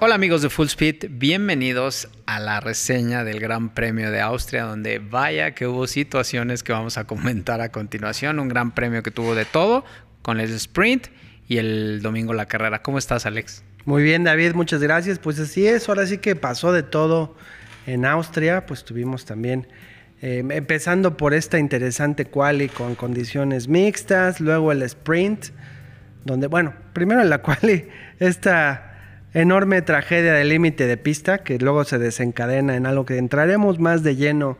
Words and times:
Hola 0.00 0.14
amigos 0.14 0.42
de 0.42 0.48
Full 0.48 0.68
Speed, 0.68 1.06
bienvenidos 1.10 2.08
a 2.24 2.38
la 2.38 2.60
reseña 2.60 3.24
del 3.24 3.40
Gran 3.40 3.74
Premio 3.74 4.12
de 4.12 4.20
Austria, 4.20 4.62
donde 4.62 5.00
vaya 5.00 5.56
que 5.56 5.66
hubo 5.66 5.88
situaciones 5.88 6.62
que 6.62 6.70
vamos 6.70 6.96
a 6.98 7.04
comentar 7.04 7.60
a 7.60 7.70
continuación. 7.70 8.38
Un 8.38 8.46
gran 8.46 8.76
premio 8.76 9.02
que 9.02 9.10
tuvo 9.10 9.34
de 9.34 9.44
todo, 9.44 9.84
con 10.22 10.38
el 10.38 10.52
sprint 10.52 11.08
y 11.48 11.58
el 11.58 12.00
domingo 12.00 12.32
la 12.32 12.46
carrera. 12.46 12.80
¿Cómo 12.80 12.96
estás, 12.98 13.26
Alex? 13.26 13.64
Muy 13.86 14.04
bien, 14.04 14.22
David, 14.22 14.54
muchas 14.54 14.80
gracias. 14.80 15.18
Pues 15.18 15.40
así 15.40 15.66
es, 15.66 15.88
ahora 15.88 16.06
sí 16.06 16.18
que 16.18 16.36
pasó 16.36 16.70
de 16.70 16.84
todo 16.84 17.34
en 17.84 18.04
Austria, 18.04 18.66
pues 18.66 18.84
tuvimos 18.84 19.24
también, 19.24 19.66
eh, 20.22 20.44
empezando 20.48 21.16
por 21.16 21.34
esta 21.34 21.58
interesante 21.58 22.24
quali 22.24 22.68
con 22.68 22.94
condiciones 22.94 23.66
mixtas, 23.66 24.38
luego 24.38 24.70
el 24.70 24.82
sprint, 24.82 25.46
donde, 26.24 26.46
bueno, 26.46 26.72
primero 26.92 27.20
en 27.20 27.30
la 27.30 27.38
quali, 27.42 27.88
esta 28.20 28.87
enorme 29.34 29.82
tragedia 29.82 30.32
del 30.32 30.48
límite 30.48 30.86
de 30.86 30.96
pista 30.96 31.38
que 31.38 31.58
luego 31.58 31.84
se 31.84 31.98
desencadena 31.98 32.76
en 32.76 32.86
algo 32.86 33.04
que 33.04 33.18
entraremos 33.18 33.78
más 33.78 34.02
de 34.02 34.16
lleno 34.16 34.56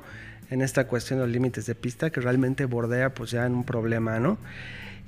en 0.51 0.63
esta 0.63 0.87
cuestión 0.87 1.19
de 1.19 1.27
los 1.27 1.33
límites 1.33 1.67
de 1.67 1.75
pista 1.75 2.11
que 2.11 2.21
realmente 2.21 2.65
bordea 2.65 3.15
pues 3.15 3.31
ya 3.31 3.47
en 3.47 3.55
un 3.55 3.65
problema, 3.65 4.19
¿no? 4.19 4.39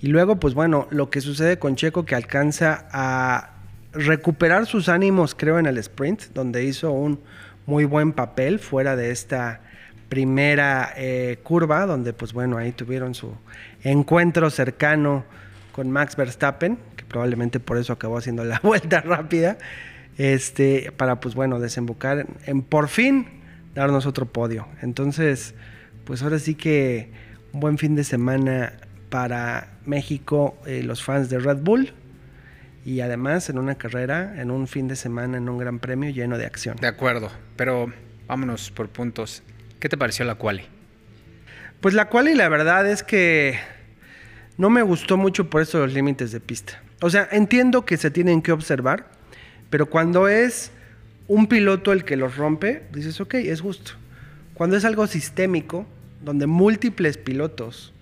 Y 0.00 0.08
luego 0.08 0.36
pues 0.36 0.54
bueno, 0.54 0.86
lo 0.90 1.10
que 1.10 1.20
sucede 1.20 1.58
con 1.58 1.76
Checo 1.76 2.04
que 2.04 2.14
alcanza 2.14 2.86
a 2.90 3.50
recuperar 3.92 4.66
sus 4.66 4.88
ánimos 4.88 5.34
creo 5.34 5.58
en 5.58 5.66
el 5.66 5.76
sprint 5.78 6.32
donde 6.32 6.64
hizo 6.64 6.92
un 6.92 7.20
muy 7.66 7.84
buen 7.84 8.12
papel 8.12 8.58
fuera 8.58 8.96
de 8.96 9.10
esta 9.10 9.60
primera 10.08 10.92
eh, 10.96 11.38
curva 11.42 11.86
donde 11.86 12.12
pues 12.12 12.32
bueno 12.32 12.56
ahí 12.56 12.72
tuvieron 12.72 13.14
su 13.14 13.32
encuentro 13.82 14.50
cercano 14.50 15.24
con 15.72 15.90
Max 15.90 16.16
Verstappen 16.16 16.78
probablemente 17.10 17.60
por 17.60 17.76
eso 17.76 17.92
acabó 17.92 18.16
haciendo 18.16 18.44
la 18.44 18.60
vuelta 18.62 19.00
rápida, 19.02 19.58
este, 20.16 20.92
para 20.96 21.20
pues 21.20 21.34
bueno, 21.34 21.58
desembocar 21.60 22.26
en, 22.46 22.62
por 22.62 22.88
fin 22.88 23.26
darnos 23.74 24.06
otro 24.06 24.26
podio. 24.26 24.68
Entonces, 24.80 25.54
pues 26.04 26.22
ahora 26.22 26.38
sí 26.38 26.54
que 26.54 27.10
un 27.52 27.60
buen 27.60 27.78
fin 27.78 27.96
de 27.96 28.04
semana 28.04 28.72
para 29.10 29.68
México, 29.84 30.56
eh, 30.66 30.82
los 30.82 31.02
fans 31.02 31.28
de 31.28 31.38
Red 31.38 31.58
Bull. 31.58 31.92
Y 32.84 33.00
además 33.00 33.50
en 33.50 33.58
una 33.58 33.74
carrera, 33.74 34.40
en 34.40 34.50
un 34.50 34.66
fin 34.66 34.88
de 34.88 34.96
semana, 34.96 35.36
en 35.36 35.48
un 35.48 35.58
gran 35.58 35.80
premio 35.80 36.08
lleno 36.10 36.38
de 36.38 36.46
acción. 36.46 36.76
De 36.76 36.86
acuerdo, 36.86 37.30
pero 37.56 37.92
vámonos 38.26 38.70
por 38.70 38.88
puntos. 38.88 39.42
¿Qué 39.80 39.88
te 39.90 39.98
pareció 39.98 40.24
la 40.24 40.36
quali? 40.36 40.62
Pues 41.80 41.94
la 41.94 42.08
quali 42.08 42.34
la 42.34 42.48
verdad 42.48 42.86
es 42.88 43.02
que 43.02 43.58
no 44.60 44.68
me 44.68 44.82
gustó 44.82 45.16
mucho 45.16 45.48
por 45.48 45.62
eso 45.62 45.78
los 45.78 45.94
límites 45.94 46.32
de 46.32 46.38
pista. 46.38 46.82
O 47.00 47.08
sea, 47.08 47.26
entiendo 47.32 47.86
que 47.86 47.96
se 47.96 48.10
tienen 48.10 48.42
que 48.42 48.52
observar, 48.52 49.06
pero 49.70 49.86
cuando 49.86 50.28
es 50.28 50.70
un 51.28 51.46
piloto 51.46 51.94
el 51.94 52.04
que 52.04 52.18
los 52.18 52.36
rompe, 52.36 52.82
dices, 52.92 53.22
ok, 53.22 53.36
es 53.36 53.62
justo. 53.62 53.92
Cuando 54.52 54.76
es 54.76 54.84
algo 54.84 55.06
sistémico, 55.06 55.86
donde 56.22 56.46
múltiples 56.46 57.16
pilotos 57.16 57.94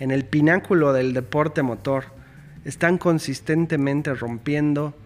en 0.00 0.10
el 0.10 0.24
pináculo 0.24 0.94
del 0.94 1.12
deporte 1.12 1.60
motor 1.60 2.04
están 2.64 2.96
consistentemente 2.96 4.14
rompiendo 4.14 4.96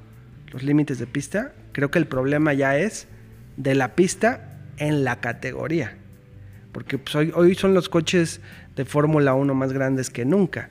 los 0.52 0.62
límites 0.62 1.00
de 1.00 1.08
pista, 1.08 1.54
creo 1.72 1.90
que 1.90 1.98
el 1.98 2.06
problema 2.06 2.54
ya 2.54 2.78
es 2.78 3.08
de 3.56 3.74
la 3.74 3.96
pista 3.96 4.60
en 4.76 5.02
la 5.02 5.18
categoría. 5.18 5.96
Porque 6.70 6.98
pues, 6.98 7.16
hoy, 7.16 7.32
hoy 7.34 7.56
son 7.56 7.74
los 7.74 7.88
coches 7.88 8.40
de 8.76 8.84
Fórmula 8.84 9.34
1 9.34 9.52
más 9.56 9.72
grandes 9.72 10.08
que 10.08 10.24
nunca. 10.24 10.70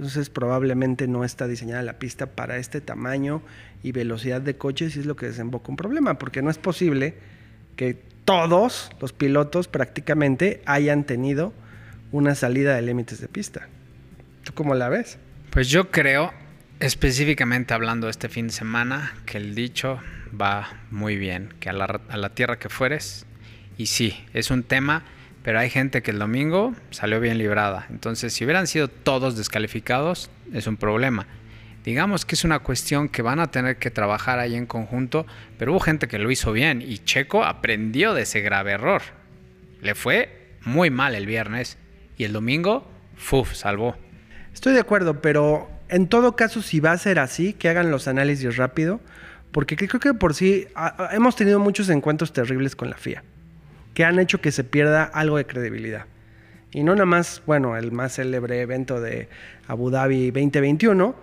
Entonces 0.00 0.30
probablemente 0.30 1.06
no 1.08 1.24
está 1.24 1.46
diseñada 1.46 1.82
la 1.82 1.98
pista 1.98 2.24
para 2.24 2.56
este 2.56 2.80
tamaño 2.80 3.42
y 3.82 3.92
velocidad 3.92 4.40
de 4.40 4.56
coches 4.56 4.96
y 4.96 5.00
es 5.00 5.04
lo 5.04 5.14
que 5.14 5.26
desemboca 5.26 5.68
un 5.68 5.76
problema, 5.76 6.18
porque 6.18 6.40
no 6.40 6.48
es 6.48 6.56
posible 6.56 7.16
que 7.76 7.98
todos 8.24 8.90
los 8.98 9.12
pilotos 9.12 9.68
prácticamente 9.68 10.62
hayan 10.64 11.04
tenido 11.04 11.52
una 12.12 12.34
salida 12.34 12.74
de 12.74 12.80
límites 12.80 13.20
de 13.20 13.28
pista. 13.28 13.68
¿Tú 14.42 14.54
cómo 14.54 14.74
la 14.74 14.88
ves? 14.88 15.18
Pues 15.50 15.68
yo 15.68 15.90
creo, 15.90 16.32
específicamente 16.78 17.74
hablando 17.74 18.08
este 18.08 18.30
fin 18.30 18.46
de 18.46 18.54
semana, 18.54 19.12
que 19.26 19.36
el 19.36 19.54
dicho 19.54 19.98
va 20.40 20.80
muy 20.90 21.16
bien, 21.16 21.52
que 21.60 21.68
a 21.68 21.74
la, 21.74 22.00
a 22.08 22.16
la 22.16 22.30
tierra 22.30 22.58
que 22.58 22.70
fueres, 22.70 23.26
y 23.76 23.84
sí, 23.84 24.16
es 24.32 24.50
un 24.50 24.62
tema 24.62 25.04
pero 25.42 25.58
hay 25.58 25.70
gente 25.70 26.02
que 26.02 26.10
el 26.10 26.18
domingo 26.18 26.74
salió 26.90 27.20
bien 27.20 27.38
librada. 27.38 27.86
Entonces, 27.90 28.32
si 28.32 28.44
hubieran 28.44 28.66
sido 28.66 28.88
todos 28.88 29.36
descalificados, 29.36 30.30
es 30.52 30.66
un 30.66 30.76
problema. 30.76 31.26
Digamos 31.84 32.26
que 32.26 32.34
es 32.34 32.44
una 32.44 32.58
cuestión 32.58 33.08
que 33.08 33.22
van 33.22 33.40
a 33.40 33.50
tener 33.50 33.78
que 33.78 33.90
trabajar 33.90 34.38
ahí 34.38 34.54
en 34.54 34.66
conjunto, 34.66 35.26
pero 35.58 35.72
hubo 35.72 35.80
gente 35.80 36.08
que 36.08 36.18
lo 36.18 36.30
hizo 36.30 36.52
bien 36.52 36.82
y 36.82 36.98
Checo 36.98 37.42
aprendió 37.42 38.12
de 38.12 38.22
ese 38.22 38.42
grave 38.42 38.72
error. 38.72 39.00
Le 39.80 39.94
fue 39.94 40.50
muy 40.62 40.90
mal 40.90 41.14
el 41.14 41.24
viernes 41.24 41.78
y 42.18 42.24
el 42.24 42.34
domingo, 42.34 42.86
¡fuf!, 43.16 43.54
salvó. 43.54 43.96
Estoy 44.52 44.74
de 44.74 44.80
acuerdo, 44.80 45.22
pero 45.22 45.70
en 45.88 46.06
todo 46.08 46.36
caso, 46.36 46.60
si 46.60 46.80
va 46.80 46.92
a 46.92 46.98
ser 46.98 47.18
así, 47.18 47.54
que 47.54 47.70
hagan 47.70 47.90
los 47.90 48.08
análisis 48.08 48.58
rápido, 48.58 49.00
porque 49.50 49.74
creo 49.74 50.00
que 50.00 50.12
por 50.12 50.34
sí 50.34 50.66
hemos 51.12 51.34
tenido 51.34 51.58
muchos 51.60 51.88
encuentros 51.88 52.34
terribles 52.34 52.76
con 52.76 52.90
la 52.90 52.98
FIA 52.98 53.24
que 53.94 54.04
han 54.04 54.18
hecho 54.18 54.40
que 54.40 54.52
se 54.52 54.64
pierda 54.64 55.04
algo 55.04 55.36
de 55.36 55.46
credibilidad. 55.46 56.06
Y 56.72 56.82
no 56.82 56.94
nada 56.94 57.06
más, 57.06 57.42
bueno, 57.46 57.76
el 57.76 57.90
más 57.90 58.14
célebre 58.14 58.60
evento 58.60 59.00
de 59.00 59.28
Abu 59.66 59.90
Dhabi 59.90 60.30
2021, 60.30 61.14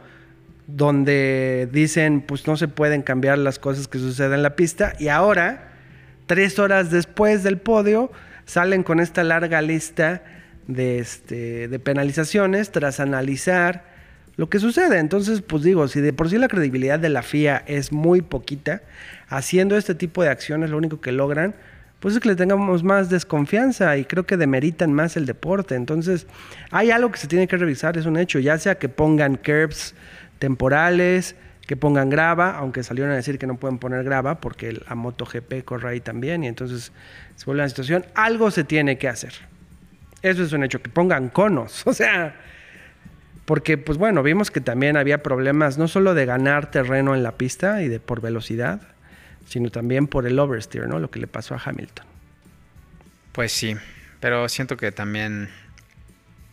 donde 0.68 1.70
dicen, 1.72 2.22
pues 2.22 2.48
no 2.48 2.58
se 2.58 2.68
pueden 2.68 3.02
cambiar 3.02 3.38
las 3.38 3.58
cosas 3.58 3.88
que 3.88 4.00
suceden 4.00 4.34
en 4.34 4.44
la 4.44 4.56
pista, 4.56 4.94
y 5.00 5.08
ahora, 5.08 5.70
tres 6.26 6.60
horas 6.60 6.92
después 6.92 7.44
del 7.44 7.58
podio, 7.58 8.12
salen 8.46 8.84
con 8.84 9.00
esta 9.00 9.24
larga 9.24 9.62
lista 9.62 10.24
de, 10.68 11.00
este, 11.00 11.70
de 11.70 11.80
penalizaciones 11.80 12.72
tras 12.72 13.00
analizar 13.00 13.86
lo 14.36 14.50
que 14.50 14.60
sucede. 14.60 15.00
Entonces, 15.00 15.42
pues 15.42 15.64
digo, 15.64 15.88
si 15.88 16.02
de 16.02 16.14
por 16.14 16.30
sí 16.30 16.38
la 16.38 16.48
credibilidad 16.50 17.00
de 17.00 17.10
la 17.10 17.24
FIA 17.24 17.64
es 17.66 17.92
muy 17.92 18.22
poquita, 18.22 18.82
haciendo 19.30 19.78
este 19.78 19.96
tipo 19.96 20.24
de 20.24 20.30
acciones 20.30 20.70
lo 20.70 20.78
único 20.78 21.00
que 21.00 21.12
logran 21.14 21.56
pues 22.00 22.14
es 22.14 22.20
que 22.20 22.30
le 22.30 22.36
tengamos 22.36 22.84
más 22.84 23.10
desconfianza 23.10 23.98
y 23.98 24.06
creo 24.06 24.26
que 24.26 24.38
demeritan 24.38 24.94
más 24.94 25.18
el 25.18 25.26
deporte. 25.26 25.76
Entonces, 25.76 26.28
hay 26.70 26.92
algo 26.92 27.12
que 27.12 27.18
se 27.18 27.28
tiene 27.28 27.48
que 27.48 27.58
revisar, 27.58 27.98
es 27.98 28.06
un 28.06 28.18
hecho, 28.18 28.40
ya 28.40 28.58
sea 28.58 28.76
que 28.76 28.88
pongan 28.90 29.36
curbs 29.36 29.96
temporales, 30.40 31.36
que 31.68 31.76
pongan 31.76 32.10
grava, 32.10 32.52
aunque 32.52 32.82
salieron 32.82 33.12
a 33.12 33.16
decir 33.16 33.38
que 33.38 33.46
no 33.46 33.58
pueden 33.58 33.78
poner 33.78 34.04
grava 34.04 34.40
porque 34.40 34.72
la 34.72 34.96
MotoGP 34.96 35.66
corre 35.66 35.90
ahí 35.90 36.00
también 36.00 36.44
y 36.44 36.48
entonces 36.48 36.94
se 37.36 37.46
vuelve 37.46 37.62
una 37.62 37.70
situación, 37.70 38.06
algo 38.16 38.50
se 38.52 38.64
tiene 38.64 38.98
que 38.98 39.10
hacer. 39.10 39.34
Eso 40.22 40.44
es 40.44 40.54
un 40.54 40.64
hecho, 40.64 40.82
que 40.82 40.90
pongan 40.90 41.30
conos, 41.30 41.84
o 41.86 41.94
sea, 41.94 42.36
porque 43.46 43.78
pues 43.78 43.98
bueno, 43.98 44.24
vimos 44.24 44.50
que 44.50 44.62
también 44.62 44.98
había 44.98 45.22
problemas 45.22 45.78
no 45.78 45.88
solo 45.88 46.14
de 46.14 46.26
ganar 46.26 46.72
terreno 46.72 47.16
en 47.16 47.24
la 47.24 47.34
pista 47.34 47.82
y 47.82 47.90
de 47.90 48.00
por 48.00 48.22
velocidad, 48.22 48.82
sino 49.48 49.72
también 49.72 50.08
por 50.08 50.28
el 50.28 50.38
oversteer, 50.38 50.88
¿no? 50.88 51.00
Lo 51.00 51.10
que 51.10 51.20
le 51.20 51.28
pasó 51.28 51.56
a 51.56 51.62
Hamilton. 51.64 52.06
Pues 53.32 53.52
sí, 53.52 53.76
pero 54.20 54.48
siento 54.50 54.78
que 54.78 54.92
también 54.92 55.50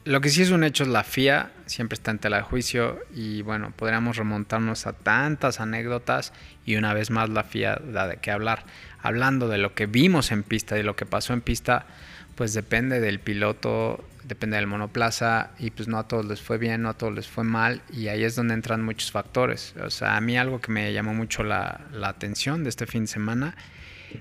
lo 0.05 0.21
que 0.21 0.28
sí 0.28 0.43
es 0.43 0.50
un 0.50 0.65
hecho 0.65 0.84
es 0.84 0.88
la 0.88 1.03
FIA 1.03 1.50
siempre 1.66 1.94
está 1.94 2.10
en 2.10 2.19
tela 2.19 2.43
juicio 2.43 3.00
y 3.15 3.43
bueno, 3.43 3.72
podríamos 3.75 4.16
remontarnos 4.16 4.87
a 4.87 4.93
tantas 4.93 5.60
anécdotas 5.60 6.32
y 6.66 6.77
una 6.77 6.93
vez 6.93 7.10
más 7.10 7.31
la 7.31 7.43
FIA 7.43 7.81
da 7.93 8.06
de 8.06 8.19
qué 8.19 8.31
hablar. 8.31 8.65
Hablando 9.00 9.49
de 9.49 9.59
lo 9.59 9.75
que 9.75 9.87
vimos 9.87 10.31
en 10.31 10.43
pista 10.43 10.78
y 10.78 10.82
lo 10.82 10.97
que 10.97 11.06
pasó 11.06 11.32
en 11.32 11.41
pista, 11.41 11.87
pues 12.34 12.54
depende 12.54 13.00
del 13.00 13.20
piloto, 13.20 14.04
depende 14.24 14.56
del 14.56 14.66
monoplaza 14.66 15.50
y 15.58 15.70
pues 15.70 15.88
no 15.88 15.98
a 15.98 16.08
todos 16.08 16.25
les 16.25 16.40
fue 16.40 16.58
bien, 16.58 16.82
no 16.82 16.88
a 16.88 16.94
todos 16.94 17.14
les 17.14 17.28
fue 17.28 17.44
mal 17.44 17.82
y 17.92 18.08
ahí 18.08 18.25
es 18.25 18.34
donde 18.34 18.54
entran 18.54 18.82
muchos 18.82 19.10
factores. 19.12 19.75
O 19.82 19.90
sea, 19.90 20.16
a 20.16 20.20
mí 20.20 20.36
algo 20.36 20.60
que 20.60 20.72
me 20.72 20.92
llamó 20.92 21.14
mucho 21.14 21.42
la, 21.42 21.81
atención 22.02 22.64
de 22.64 22.70
este 22.70 22.86
fin 22.86 23.02
de 23.02 23.08
semana 23.08 23.56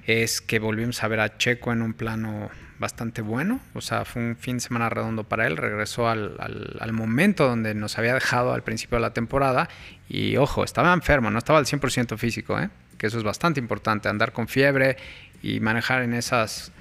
es 0.06 0.42
que 0.42 0.60
volvimos 0.60 1.04
a 1.04 1.08
ver 1.08 1.20
a 1.20 1.38
Checo 1.38 1.72
en 1.72 1.82
un 1.82 1.94
plano 1.94 2.50
bastante 2.80 3.22
bueno, 3.22 3.62
o 3.74 3.82
sea, 3.82 4.04
fue 4.04 4.22
un 4.22 4.36
fin 4.36 4.58
de 4.58 4.62
semana 4.62 4.90
redondo 4.90 5.24
para 5.24 5.48
él, 5.48 5.56
regresó 5.56 6.10
al, 6.10 6.36
al, 6.80 6.92
momento 6.92 7.48
donde 7.48 7.76
nos 7.76 7.98
había 7.98 8.14
dejado 8.14 8.54
al 8.54 8.64
principio 8.64 8.98
de 8.98 9.04
la 9.04 9.14
temporada 9.14 9.70
y 10.10 10.36
ojo, 10.36 10.64
estaba 10.64 10.92
enfermo, 10.92 11.30
no 11.32 11.38
estaba 11.38 11.60
al 11.60 11.66
100% 11.66 12.18
físico, 12.18 12.60
¿eh? 12.60 12.70
que 12.98 13.08
eso 13.08 13.18
es 13.18 13.24
bastante 13.24 13.60
importante, 13.60 14.10
andar 14.10 14.34
con 14.34 14.48
fiebre 14.48 14.98
y 15.42 15.60
manejar 15.60 16.02
en 16.02 16.14
esas 16.14 16.74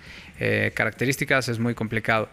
eh, 0.42 0.72
características 0.72 1.48
es 1.48 1.60
muy 1.60 1.74
complicado. 1.74 2.28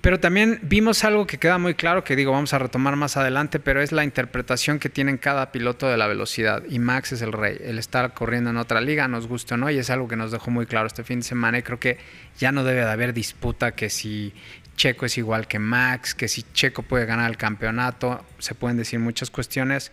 Pero 0.00 0.20
también 0.20 0.58
vimos 0.62 1.04
algo 1.04 1.26
que 1.26 1.38
queda 1.38 1.58
muy 1.58 1.74
claro, 1.74 2.04
que 2.04 2.16
digo, 2.16 2.32
vamos 2.32 2.52
a 2.52 2.58
retomar 2.58 2.96
más 2.96 3.16
adelante, 3.16 3.58
pero 3.58 3.80
es 3.80 3.92
la 3.92 4.04
interpretación 4.04 4.78
que 4.78 4.88
tienen 4.88 5.16
cada 5.16 5.52
piloto 5.52 5.88
de 5.88 5.96
la 5.96 6.06
velocidad. 6.06 6.62
Y 6.68 6.78
Max 6.78 7.12
es 7.12 7.22
el 7.22 7.32
rey. 7.32 7.56
El 7.60 7.78
estar 7.78 8.14
corriendo 8.14 8.50
en 8.50 8.56
otra 8.56 8.80
liga, 8.80 9.08
nos 9.08 9.26
gusta 9.26 9.54
o 9.54 9.58
no, 9.58 9.70
y 9.70 9.78
es 9.78 9.90
algo 9.90 10.06
que 10.08 10.16
nos 10.16 10.32
dejó 10.32 10.50
muy 10.50 10.66
claro 10.66 10.86
este 10.86 11.04
fin 11.04 11.20
de 11.20 11.24
semana. 11.24 11.58
Y 11.58 11.62
creo 11.62 11.80
que 11.80 11.98
ya 12.38 12.52
no 12.52 12.62
debe 12.62 12.80
de 12.80 12.90
haber 12.90 13.14
disputa 13.14 13.72
que 13.72 13.90
si 13.90 14.32
Checo 14.76 15.06
es 15.06 15.18
igual 15.18 15.46
que 15.46 15.58
Max, 15.58 16.14
que 16.14 16.28
si 16.28 16.42
Checo 16.52 16.82
puede 16.82 17.06
ganar 17.06 17.30
el 17.30 17.36
campeonato, 17.36 18.24
se 18.38 18.54
pueden 18.54 18.76
decir 18.76 18.98
muchas 18.98 19.30
cuestiones. 19.30 19.92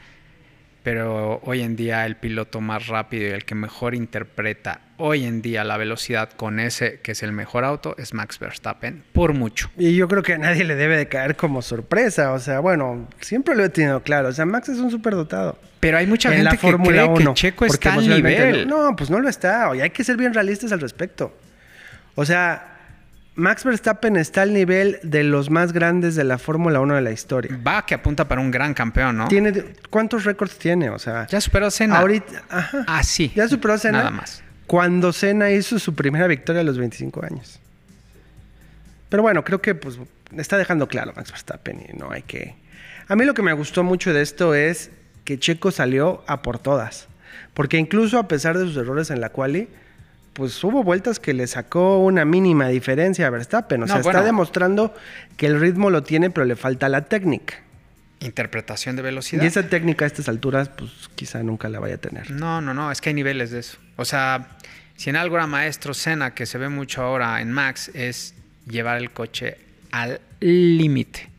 Pero 0.84 1.40
hoy 1.44 1.62
en 1.62 1.76
día 1.76 2.06
el 2.06 2.18
piloto 2.18 2.62
más 2.62 2.88
rápido 2.88 3.30
y 3.30 3.32
el 3.32 3.46
que 3.46 3.56
mejor 3.56 3.96
interpreta 3.96 4.82
hoy 4.98 5.26
en 5.26 5.42
día 5.42 5.64
la 5.64 5.78
velocidad 5.78 6.30
con 6.32 6.60
ese 6.60 7.00
que 7.02 7.14
es 7.14 7.24
el 7.24 7.32
mejor 7.32 7.64
auto 7.64 7.96
es 7.98 8.14
Max 8.14 8.40
Verstappen, 8.40 9.04
por 9.12 9.34
mucho. 9.34 9.70
Y 9.78 9.96
yo 9.96 10.08
creo 10.08 10.24
que 10.24 10.34
a 10.34 10.38
nadie 10.38 10.64
le 10.64 10.76
debe 10.76 10.98
de 10.98 11.08
caer 11.08 11.36
como 11.36 11.62
sorpresa, 11.62 12.32
o 12.34 12.40
sea, 12.40 12.60
bueno, 12.60 13.08
siempre 13.20 13.56
lo 13.56 13.64
he 13.64 13.70
tenido 13.70 14.02
claro, 14.02 14.30
o 14.30 14.32
sea, 14.34 14.46
Max 14.46 14.70
es 14.70 14.80
un 14.80 14.92
superdotado. 14.92 15.58
Pero 15.80 15.98
hay 15.98 16.08
mucha 16.08 16.32
gente 16.32 16.58
que 16.58 16.74
cree 16.78 17.14
que 17.14 17.34
Checo 17.34 17.66
está 17.66 17.94
al 17.96 18.08
nivel. 18.08 18.68
No, 18.68 18.84
no, 18.84 18.96
pues 18.96 19.10
no 19.10 19.20
lo 19.20 19.28
está, 19.28 19.76
y 19.76 19.82
hay 19.82 19.90
que 19.90 20.04
ser 20.04 20.18
bien 20.18 20.34
realistas 20.34 20.72
al 20.72 20.80
respecto. 20.80 21.36
O 22.16 22.26
sea, 22.26 22.73
Max 23.36 23.64
Verstappen 23.64 24.16
está 24.16 24.44
al 24.44 24.54
nivel 24.54 25.00
de 25.02 25.24
los 25.24 25.50
más 25.50 25.74
grandes 25.74 26.16
de 26.16 26.24
la 26.24 26.38
Fórmula 26.38 26.80
1 26.80 26.96
de 26.96 27.02
la 27.02 27.12
historia. 27.12 27.60
Va 27.66 27.86
que 27.86 27.96
apunta 27.96 28.28
para 28.28 28.42
un 28.42 28.52
gran 28.52 28.76
campeón, 28.76 29.18
¿no? 29.18 29.28
Tiene, 29.28 29.54
¿Cuántos 29.90 30.24
récords 30.24 30.58
tiene? 30.58 30.90
O 30.92 31.00
sea, 31.00 31.26
ya 31.28 31.42
superó 31.42 31.66
a 31.66 31.72
Senna. 31.72 31.98
Ahorita, 31.98 32.44
ajá. 32.50 32.86
Ah, 32.88 33.04
sí. 33.04 33.32
Ya 33.36 33.48
superó 33.48 33.74
a 33.74 33.78
Senna. 33.80 34.00
Nada 34.00 34.12
más. 34.12 34.44
Cuando 34.68 35.12
Senna 35.12 35.50
hizo 35.50 35.80
su 35.80 35.96
primera 35.96 36.28
victoria 36.28 36.62
a 36.62 36.64
los 36.64 36.78
25 36.78 37.26
años. 37.26 37.60
Pero 39.10 39.24
bueno, 39.24 39.44
creo 39.44 39.62
que 39.62 39.74
pues 39.76 39.98
está 40.38 40.58
dejando 40.58 40.88
claro 40.88 41.14
Max 41.16 41.32
Verstappen 41.32 41.86
y 41.92 41.98
no 41.98 42.12
hay 42.12 42.22
que... 42.24 42.56
A 43.08 43.16
mí 43.16 43.26
lo 43.26 43.34
que 43.34 43.42
me 43.42 43.54
gustó 43.54 43.84
mucho 43.84 44.14
de 44.14 44.22
esto 44.22 44.54
es 44.54 44.92
que 45.26 45.40
Checo 45.40 45.72
salió 45.72 46.24
a 46.28 46.42
por 46.42 46.60
todas. 46.60 47.08
Porque 47.54 47.78
incluso 47.78 48.18
a 48.20 48.28
pesar 48.28 48.58
de 48.58 48.66
sus 48.66 48.78
errores 48.78 49.10
en 49.10 49.22
la 49.22 49.30
quali, 49.30 49.70
pues 50.34 50.64
hubo 50.64 50.84
vueltas 50.84 51.20
que 51.20 51.34
le 51.34 51.48
sacó 51.48 52.00
una 52.00 52.26
mínima 52.26 52.68
diferencia 52.68 53.28
a 53.28 53.30
Verstappen. 53.30 53.84
O 53.84 53.88
sea, 53.88 54.00
está 54.00 54.24
demostrando 54.24 54.94
que 55.38 55.46
el 55.46 55.60
ritmo 55.60 55.90
lo 55.90 56.04
tiene, 56.04 56.30
pero 56.30 56.46
le 56.46 56.56
falta 56.56 56.90
la 56.90 57.02
técnica. 57.02 57.56
Interpretación 58.20 58.96
de 58.96 59.02
velocidad. 59.02 59.44
Y 59.44 59.48
esa 59.48 59.68
técnica 59.68 60.06
a 60.06 60.08
estas 60.08 60.30
alturas, 60.30 60.70
pues 60.70 60.92
quizá 61.16 61.44
nunca 61.44 61.70
la 61.70 61.80
vaya 61.80 61.96
a 61.96 62.00
tener. 62.00 62.32
No, 62.32 62.62
no, 62.62 62.74
no, 62.74 62.92
es 62.92 63.02
que 63.02 63.10
hay 63.10 63.16
niveles 63.16 63.52
de 63.52 63.60
eso. 63.60 63.78
O 63.96 64.06
sea, 64.06 64.48
si 64.96 65.10
en 65.10 65.18
algo 65.18 65.36
era 65.36 65.46
maestro 65.46 65.94
Senna, 65.94 66.34
que 66.34 66.46
se 66.46 66.58
ve 66.58 66.70
mucho 66.70 67.04
ahora 67.04 67.42
en 67.42 67.52
Max, 67.52 67.92
es 67.94 68.34
llevar 68.66 68.98
el 68.98 69.12
coche 69.12 69.58
al 69.92 70.20
límite 70.40 71.33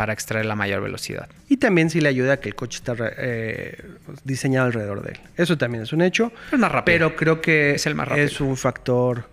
para 0.00 0.14
extraer 0.14 0.46
la 0.46 0.56
mayor 0.56 0.80
velocidad. 0.80 1.28
Y 1.46 1.58
también 1.58 1.90
sí 1.90 2.00
le 2.00 2.08
ayuda 2.08 2.32
a 2.32 2.36
que 2.38 2.48
el 2.48 2.54
coche 2.54 2.78
está 2.78 2.94
eh, 3.18 3.76
diseñado 4.24 4.64
alrededor 4.64 5.02
de 5.02 5.10
él. 5.10 5.18
Eso 5.36 5.58
también 5.58 5.82
es 5.82 5.92
un 5.92 6.00
hecho. 6.00 6.32
Es 6.50 6.58
más 6.58 6.72
rápido. 6.72 6.94
Pero 6.94 7.16
creo 7.16 7.42
que 7.42 7.72
es, 7.74 7.84
el 7.84 7.94
más 7.94 8.08
es 8.16 8.40
un 8.40 8.56
factor 8.56 9.28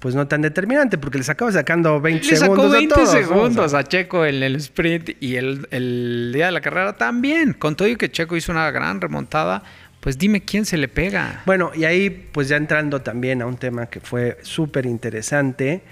pues 0.00 0.16
no 0.16 0.26
tan 0.26 0.42
determinante 0.42 0.98
porque 0.98 1.18
le 1.18 1.24
sacaba 1.24 1.52
sacando 1.52 2.00
20 2.00 2.26
le 2.26 2.36
segundos. 2.36 2.64
Sacó 2.64 2.72
20 2.72 3.00
a 3.00 3.06
segundos 3.06 3.74
a 3.74 3.84
Checo 3.84 4.26
en 4.26 4.42
el 4.42 4.56
sprint 4.56 5.10
y 5.20 5.36
el, 5.36 6.32
día 6.34 6.46
de 6.46 6.52
la 6.52 6.60
carrera 6.60 6.96
también. 6.96 7.52
Con 7.52 7.76
todo 7.76 7.86
y 7.86 7.94
que 7.94 8.10
Checo 8.10 8.36
hizo 8.36 8.50
una 8.50 8.68
gran 8.72 9.00
remontada, 9.00 9.62
pues 10.00 10.18
dime 10.18 10.42
quién 10.42 10.64
se 10.64 10.78
le 10.78 10.88
pega. 10.88 11.42
Bueno, 11.46 11.70
y 11.76 11.84
ahí 11.84 12.10
pues 12.10 12.48
ya 12.48 12.56
entrando 12.56 13.02
también 13.02 13.40
a 13.40 13.46
un 13.46 13.56
tema 13.56 13.86
que 13.86 14.00
fue 14.00 14.36
súper 14.42 14.84
interesante 14.84 15.82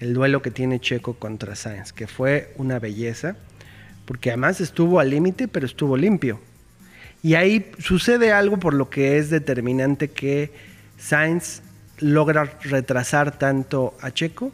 el 0.00 0.14
duelo 0.14 0.42
que 0.42 0.50
tiene 0.50 0.80
Checo 0.80 1.14
contra 1.14 1.54
Sainz, 1.54 1.92
que 1.92 2.06
fue 2.06 2.52
una 2.56 2.78
belleza, 2.78 3.36
porque 4.06 4.30
además 4.30 4.60
estuvo 4.60 4.98
al 4.98 5.10
límite, 5.10 5.46
pero 5.46 5.66
estuvo 5.66 5.96
limpio. 5.96 6.40
Y 7.22 7.34
ahí 7.34 7.70
sucede 7.78 8.32
algo 8.32 8.58
por 8.58 8.72
lo 8.72 8.88
que 8.88 9.18
es 9.18 9.28
determinante 9.28 10.08
que 10.08 10.52
Sainz 10.98 11.60
logra 11.98 12.44
retrasar 12.62 13.38
tanto 13.38 13.94
a 14.00 14.10
Checo 14.10 14.52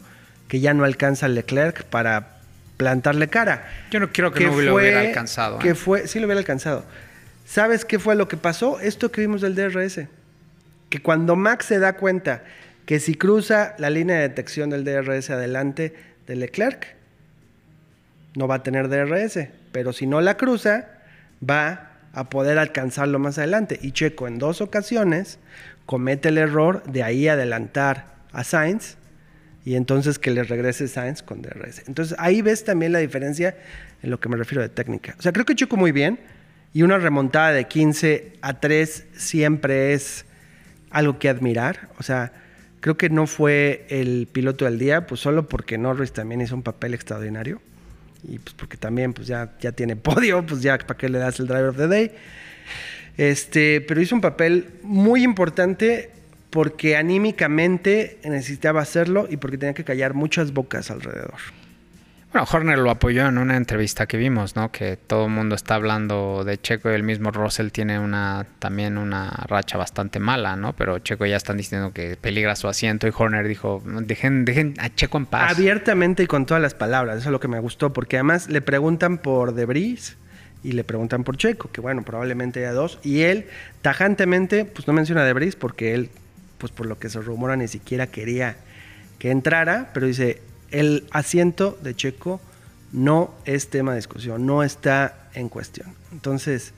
que 0.48 0.58
ya 0.58 0.74
no 0.74 0.84
alcanza 0.84 1.26
a 1.26 1.28
Leclerc 1.28 1.84
para 1.84 2.40
plantarle 2.76 3.28
cara. 3.28 3.68
Yo 3.90 4.00
no 4.00 4.10
quiero 4.12 4.32
que, 4.32 4.46
no 4.46 4.60
lo 4.60 4.74
hubiera 4.74 5.00
alcanzado. 5.00 5.60
Que 5.60 5.70
¿eh? 5.70 5.74
fue, 5.74 6.08
sí 6.08 6.18
lo 6.18 6.26
hubiera 6.26 6.40
alcanzado. 6.40 6.84
¿Sabes 7.46 7.84
qué 7.84 8.00
fue 8.00 8.16
lo 8.16 8.26
que 8.26 8.36
pasó? 8.36 8.80
Esto 8.80 9.12
que 9.12 9.20
vimos 9.20 9.40
del 9.40 9.54
DRS. 9.54 10.00
Que 10.90 11.00
cuando 11.00 11.36
Max 11.36 11.66
se 11.66 11.78
da 11.78 11.94
cuenta 11.94 12.42
que 12.86 13.00
si 13.00 13.16
cruza 13.16 13.74
la 13.78 13.90
línea 13.90 14.16
de 14.16 14.22
detección 14.22 14.70
del 14.70 14.84
DRS 14.84 15.30
adelante 15.30 15.94
de 16.26 16.36
Leclerc, 16.36 16.96
no 18.36 18.46
va 18.48 18.56
a 18.56 18.62
tener 18.62 18.88
DRS, 18.88 19.48
pero 19.72 19.92
si 19.92 20.06
no 20.06 20.20
la 20.20 20.36
cruza, 20.36 20.88
va 21.48 21.90
a 22.12 22.30
poder 22.30 22.58
alcanzarlo 22.58 23.18
más 23.18 23.38
adelante. 23.38 23.78
Y 23.82 23.92
Checo 23.92 24.28
en 24.28 24.38
dos 24.38 24.60
ocasiones 24.60 25.38
comete 25.84 26.28
el 26.28 26.38
error 26.38 26.82
de 26.84 27.02
ahí 27.02 27.28
adelantar 27.28 28.06
a 28.32 28.44
Sainz 28.44 28.96
y 29.64 29.74
entonces 29.74 30.18
que 30.18 30.30
le 30.30 30.44
regrese 30.44 30.86
Sainz 30.86 31.22
con 31.22 31.42
DRS. 31.42 31.82
Entonces 31.88 32.16
ahí 32.20 32.40
ves 32.40 32.64
también 32.64 32.92
la 32.92 33.00
diferencia 33.00 33.56
en 34.02 34.10
lo 34.10 34.20
que 34.20 34.28
me 34.28 34.36
refiero 34.36 34.62
de 34.62 34.68
técnica. 34.68 35.16
O 35.18 35.22
sea, 35.22 35.32
creo 35.32 35.44
que 35.44 35.54
Checo 35.54 35.76
muy 35.76 35.92
bien 35.92 36.20
y 36.72 36.82
una 36.82 36.98
remontada 36.98 37.52
de 37.52 37.64
15 37.64 38.34
a 38.42 38.60
3 38.60 39.06
siempre 39.16 39.92
es 39.92 40.24
algo 40.90 41.18
que 41.18 41.28
admirar. 41.28 41.88
O 41.98 42.02
sea, 42.02 42.32
Creo 42.80 42.96
que 42.96 43.10
no 43.10 43.26
fue 43.26 43.86
el 43.88 44.28
piloto 44.30 44.64
del 44.64 44.78
día, 44.78 45.06
pues 45.06 45.20
solo 45.20 45.48
porque 45.48 45.78
Norris 45.78 46.12
también 46.12 46.40
hizo 46.40 46.54
un 46.54 46.62
papel 46.62 46.94
extraordinario. 46.94 47.60
Y 48.28 48.38
pues 48.38 48.54
porque 48.54 48.76
también 48.76 49.12
pues 49.12 49.26
ya, 49.26 49.56
ya 49.60 49.72
tiene 49.72 49.96
podio, 49.96 50.44
pues 50.44 50.62
ya 50.62 50.78
para 50.78 50.98
qué 50.98 51.08
le 51.08 51.18
das 51.18 51.40
el 51.40 51.46
driver 51.46 51.68
of 51.68 51.76
the 51.76 51.88
day. 51.88 52.12
Este, 53.16 53.80
pero 53.80 54.00
hizo 54.00 54.14
un 54.14 54.20
papel 54.20 54.68
muy 54.82 55.24
importante 55.24 56.10
porque 56.50 56.96
anímicamente 56.96 58.18
necesitaba 58.24 58.80
hacerlo 58.82 59.26
y 59.28 59.36
porque 59.36 59.58
tenía 59.58 59.74
que 59.74 59.84
callar 59.84 60.14
muchas 60.14 60.52
bocas 60.52 60.90
alrededor. 60.90 61.38
Bueno, 62.36 62.50
Horner 62.52 62.78
lo 62.78 62.90
apoyó 62.90 63.26
en 63.28 63.38
una 63.38 63.56
entrevista 63.56 64.04
que 64.04 64.18
vimos, 64.18 64.56
¿no? 64.56 64.70
Que 64.70 64.98
todo 64.98 65.24
el 65.24 65.30
mundo 65.30 65.54
está 65.54 65.76
hablando 65.76 66.44
de 66.44 66.60
Checo 66.60 66.90
y 66.90 66.92
el 66.92 67.02
mismo 67.02 67.30
Russell 67.30 67.70
tiene 67.70 67.98
una 67.98 68.44
también 68.58 68.98
una 68.98 69.30
racha 69.48 69.78
bastante 69.78 70.18
mala, 70.18 70.54
¿no? 70.54 70.74
Pero 70.74 70.98
Checo 70.98 71.24
ya 71.24 71.38
están 71.38 71.56
diciendo 71.56 71.94
que 71.94 72.18
peligra 72.20 72.54
su 72.54 72.68
asiento 72.68 73.08
y 73.08 73.12
Horner 73.16 73.48
dijo, 73.48 73.82
dejen, 73.86 74.44
dejen 74.44 74.74
a 74.80 74.94
Checo 74.94 75.16
en 75.16 75.24
paz. 75.24 75.50
Abiertamente 75.50 76.24
y 76.24 76.26
con 76.26 76.44
todas 76.44 76.62
las 76.62 76.74
palabras, 76.74 77.16
eso 77.16 77.30
es 77.30 77.32
lo 77.32 77.40
que 77.40 77.48
me 77.48 77.58
gustó, 77.58 77.94
porque 77.94 78.16
además 78.16 78.50
le 78.50 78.60
preguntan 78.60 79.16
por 79.16 79.54
Debris 79.54 80.18
y 80.62 80.72
le 80.72 80.84
preguntan 80.84 81.24
por 81.24 81.38
Checo, 81.38 81.70
que 81.72 81.80
bueno, 81.80 82.02
probablemente 82.02 82.60
haya 82.60 82.74
dos, 82.74 82.98
y 83.02 83.22
él 83.22 83.46
tajantemente, 83.80 84.66
pues 84.66 84.86
no 84.86 84.92
menciona 84.92 85.22
a 85.22 85.24
Debris 85.24 85.56
porque 85.56 85.94
él, 85.94 86.10
pues 86.58 86.70
por 86.70 86.84
lo 86.84 86.98
que 86.98 87.08
se 87.08 87.18
rumora, 87.18 87.56
ni 87.56 87.66
siquiera 87.66 88.08
quería 88.08 88.56
que 89.18 89.30
entrara, 89.30 89.88
pero 89.94 90.06
dice, 90.06 90.42
el 90.76 91.06
asiento 91.10 91.78
de 91.82 91.96
Checo 91.96 92.38
no 92.92 93.34
es 93.46 93.68
tema 93.70 93.92
de 93.92 93.96
discusión, 93.96 94.44
no 94.44 94.62
está 94.62 95.30
en 95.32 95.48
cuestión. 95.48 95.94
Entonces, 96.12 96.74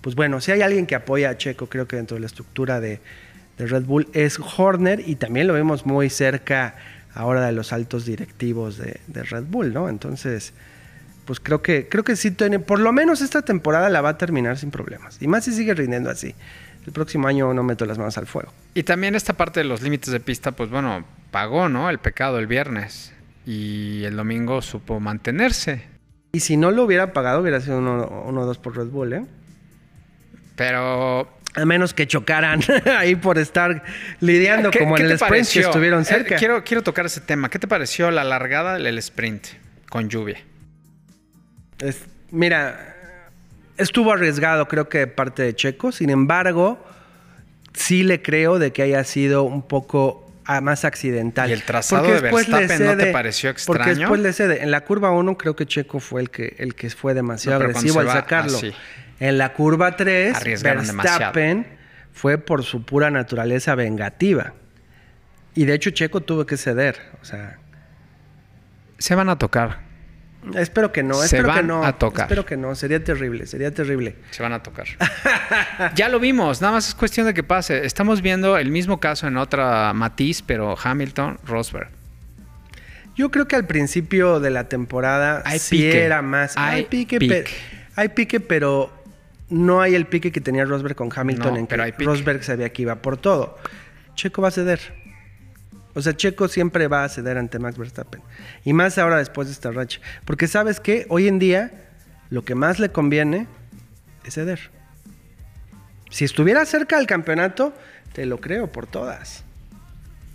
pues 0.00 0.16
bueno, 0.16 0.40
si 0.40 0.50
hay 0.50 0.62
alguien 0.62 0.84
que 0.84 0.96
apoya 0.96 1.30
a 1.30 1.38
Checo, 1.38 1.68
creo 1.68 1.86
que 1.86 1.94
dentro 1.94 2.16
de 2.16 2.22
la 2.22 2.26
estructura 2.26 2.80
de, 2.80 3.00
Red 3.58 3.84
Bull 3.84 4.08
es 4.12 4.38
Horner 4.38 5.00
y 5.06 5.14
también 5.14 5.46
lo 5.46 5.54
vemos 5.54 5.86
muy 5.86 6.10
cerca 6.10 6.74
ahora 7.14 7.46
de 7.46 7.52
los 7.52 7.72
altos 7.72 8.04
directivos 8.04 8.78
de, 8.78 8.98
Red 9.22 9.44
Bull, 9.44 9.72
¿no? 9.72 9.88
Entonces, 9.88 10.52
pues 11.24 11.38
creo 11.40 11.62
que, 11.62 11.88
creo 11.88 12.02
que 12.02 12.16
sí 12.16 12.32
por 12.32 12.80
lo 12.80 12.92
menos 12.92 13.22
esta 13.22 13.42
temporada 13.42 13.88
la 13.88 14.00
va 14.02 14.10
a 14.10 14.18
terminar 14.18 14.58
sin 14.58 14.72
problemas. 14.72 15.18
Y 15.22 15.28
más 15.28 15.44
si 15.44 15.52
sigue 15.52 15.72
rindiendo 15.72 16.10
así. 16.10 16.34
El 16.84 16.92
próximo 16.92 17.28
año 17.28 17.54
no 17.54 17.62
meto 17.62 17.86
las 17.86 17.96
manos 17.96 18.18
al 18.18 18.26
fuego. 18.26 18.52
Y 18.74 18.82
también 18.82 19.14
esta 19.14 19.32
parte 19.32 19.60
de 19.60 19.64
los 19.64 19.82
límites 19.82 20.12
de 20.12 20.20
pista, 20.20 20.52
pues 20.52 20.68
bueno, 20.68 21.04
pagó, 21.30 21.68
¿no? 21.68 21.88
El 21.90 21.98
pecado 21.98 22.38
el 22.38 22.46
viernes 22.46 23.12
y 23.46 24.02
el 24.04 24.16
domingo 24.16 24.60
supo 24.60 24.98
mantenerse. 24.98 25.84
Y 26.32 26.40
si 26.40 26.56
no 26.56 26.72
lo 26.72 26.82
hubiera 26.82 27.12
pagado, 27.12 27.40
hubiera 27.40 27.60
sido 27.60 27.78
uno 27.78 28.02
o 28.04 28.44
dos 28.44 28.58
por 28.58 28.76
Red 28.76 28.88
Bull, 28.88 29.12
¿eh? 29.14 29.24
Pero. 30.56 31.32
A 31.54 31.64
menos 31.64 31.94
que 31.94 32.06
chocaran 32.06 32.60
ahí 32.98 33.16
por 33.16 33.38
estar 33.38 33.82
lidiando 34.20 34.70
como 34.70 34.98
en 34.98 35.06
el 35.06 35.12
sprint 35.12 35.48
que 35.48 35.60
estuvieron 35.60 36.02
eh, 36.02 36.04
cerca. 36.04 36.36
quiero, 36.36 36.62
quiero 36.64 36.82
tocar 36.82 37.06
ese 37.06 37.22
tema. 37.22 37.48
¿Qué 37.48 37.58
te 37.58 37.66
pareció 37.66 38.10
la 38.10 38.24
largada 38.24 38.74
del 38.74 38.98
sprint 38.98 39.46
con 39.88 40.10
lluvia? 40.10 40.38
mira, 42.30 42.94
estuvo 43.78 44.12
arriesgado, 44.12 44.68
creo 44.68 44.88
que 44.90 44.98
de 44.98 45.06
parte 45.06 45.42
de 45.42 45.54
Checo. 45.54 45.92
Sin 45.92 46.10
embargo, 46.10 46.84
sí 47.72 48.02
le 48.02 48.20
creo 48.20 48.58
de 48.58 48.72
que 48.72 48.82
haya 48.82 49.04
sido 49.04 49.44
un 49.44 49.62
poco 49.62 50.25
más 50.62 50.84
accidental. 50.84 51.50
¿Y 51.50 51.52
el 51.52 51.62
trazado 51.62 52.06
de 52.06 52.20
Verstappen 52.20 52.84
no 52.84 52.96
te 52.96 53.12
pareció 53.12 53.50
extraño? 53.50 53.78
Porque 53.78 53.94
después 53.98 54.20
le 54.20 54.32
cede. 54.32 54.62
En 54.62 54.70
la 54.70 54.82
curva 54.82 55.10
1 55.10 55.36
creo 55.38 55.56
que 55.56 55.66
Checo 55.66 56.00
fue 56.00 56.22
el 56.22 56.30
que, 56.30 56.56
el 56.58 56.74
que 56.74 56.90
fue 56.90 57.14
demasiado 57.14 57.64
agresivo 57.64 58.00
al 58.00 58.08
sacarlo. 58.08 58.58
En 59.18 59.38
la 59.38 59.52
curva 59.52 59.96
3, 59.96 60.62
Verstappen 60.62 61.66
fue 62.12 62.38
por 62.38 62.64
su 62.64 62.84
pura 62.84 63.10
naturaleza 63.10 63.74
vengativa. 63.74 64.54
Y 65.54 65.64
de 65.64 65.74
hecho 65.74 65.90
Checo 65.90 66.20
tuvo 66.20 66.46
que 66.46 66.56
ceder. 66.56 66.98
O 67.22 67.24
sea... 67.24 67.58
Se 68.98 69.14
van 69.14 69.28
a 69.28 69.38
tocar. 69.38 69.85
Espero 70.54 70.92
que 70.92 71.02
no, 71.02 71.14
se 71.14 71.26
espero 71.26 71.48
van 71.48 71.56
que 71.56 71.62
no. 71.64 71.84
a 71.84 71.98
tocar. 71.98 72.26
Espero 72.26 72.46
que 72.46 72.56
no, 72.56 72.74
sería 72.74 73.02
terrible, 73.02 73.46
sería 73.46 73.72
terrible. 73.72 74.16
Se 74.30 74.42
van 74.42 74.52
a 74.52 74.62
tocar. 74.62 74.86
ya 75.94 76.08
lo 76.08 76.20
vimos, 76.20 76.60
nada 76.60 76.74
más 76.74 76.88
es 76.88 76.94
cuestión 76.94 77.26
de 77.26 77.34
que 77.34 77.42
pase. 77.42 77.84
Estamos 77.84 78.22
viendo 78.22 78.56
el 78.56 78.70
mismo 78.70 79.00
caso 79.00 79.26
en 79.26 79.36
otra 79.36 79.92
matiz, 79.92 80.42
pero 80.42 80.76
Hamilton, 80.82 81.38
Rosberg. 81.46 81.88
Yo 83.16 83.30
creo 83.30 83.48
que 83.48 83.56
al 83.56 83.66
principio 83.66 84.40
de 84.40 84.50
la 84.50 84.68
temporada 84.68 85.42
hay 85.44 85.58
sí 85.58 85.86
era 85.86 86.20
más. 86.22 86.54
Hay, 86.56 86.84
pique, 86.84 87.44
hay 87.96 88.08
pique, 88.10 88.40
pero 88.40 88.92
no 89.48 89.80
hay 89.80 89.94
el 89.94 90.06
pique 90.06 90.32
que 90.32 90.40
tenía 90.40 90.64
Rosberg 90.64 90.96
con 90.96 91.10
Hamilton 91.14 91.54
No, 91.54 91.58
en 91.58 91.66
pero 91.66 91.82
que 91.82 91.86
hay 91.86 91.92
pique. 91.92 92.04
Rosberg 92.04 92.44
sabía 92.44 92.68
que 92.70 92.82
iba 92.82 92.96
por 92.96 93.16
todo. 93.16 93.58
Checo 94.14 94.42
va 94.42 94.48
a 94.48 94.50
ceder. 94.50 95.05
O 95.96 96.02
sea, 96.02 96.14
Checo 96.16 96.46
siempre 96.46 96.86
va 96.88 97.02
a 97.04 97.08
ceder 97.08 97.38
ante 97.38 97.58
Max 97.58 97.78
Verstappen. 97.78 98.20
Y 98.64 98.72
más 98.74 98.98
ahora 98.98 99.16
después 99.18 99.48
de 99.48 99.54
esta 99.54 99.70
racha. 99.72 99.98
Porque 100.24 100.46
sabes 100.46 100.78
que 100.78 101.06
hoy 101.08 101.26
en 101.26 101.38
día 101.38 101.70
lo 102.30 102.44
que 102.44 102.54
más 102.54 102.78
le 102.78 102.90
conviene 102.90 103.46
es 104.24 104.34
ceder. 104.34 104.60
Si 106.10 106.24
estuviera 106.24 106.64
cerca 106.66 106.98
del 106.98 107.06
campeonato, 107.06 107.74
te 108.12 108.26
lo 108.26 108.38
creo 108.40 108.70
por 108.70 108.86
todas. 108.86 109.42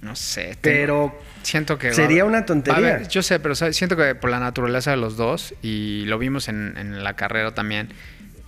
No 0.01 0.15
sé. 0.15 0.57
Pero 0.61 1.17
siento 1.43 1.77
que... 1.77 1.89
va- 1.89 1.93
sería 1.93 2.25
una 2.25 2.39
a 2.39 2.45
tontería. 2.45 3.03
yo 3.03 3.21
sé, 3.21 3.39
pero 3.39 3.53
siento 3.55 3.95
que 3.95 4.15
por 4.15 4.31
la 4.31 4.39
naturaleza 4.39 4.91
de 4.91 4.97
los 4.97 5.15
dos, 5.15 5.53
y 5.61 6.05
lo 6.07 6.17
vimos 6.17 6.47
en, 6.49 6.75
en 6.77 7.03
la 7.03 7.15
carrera 7.15 7.53
también, 7.53 7.89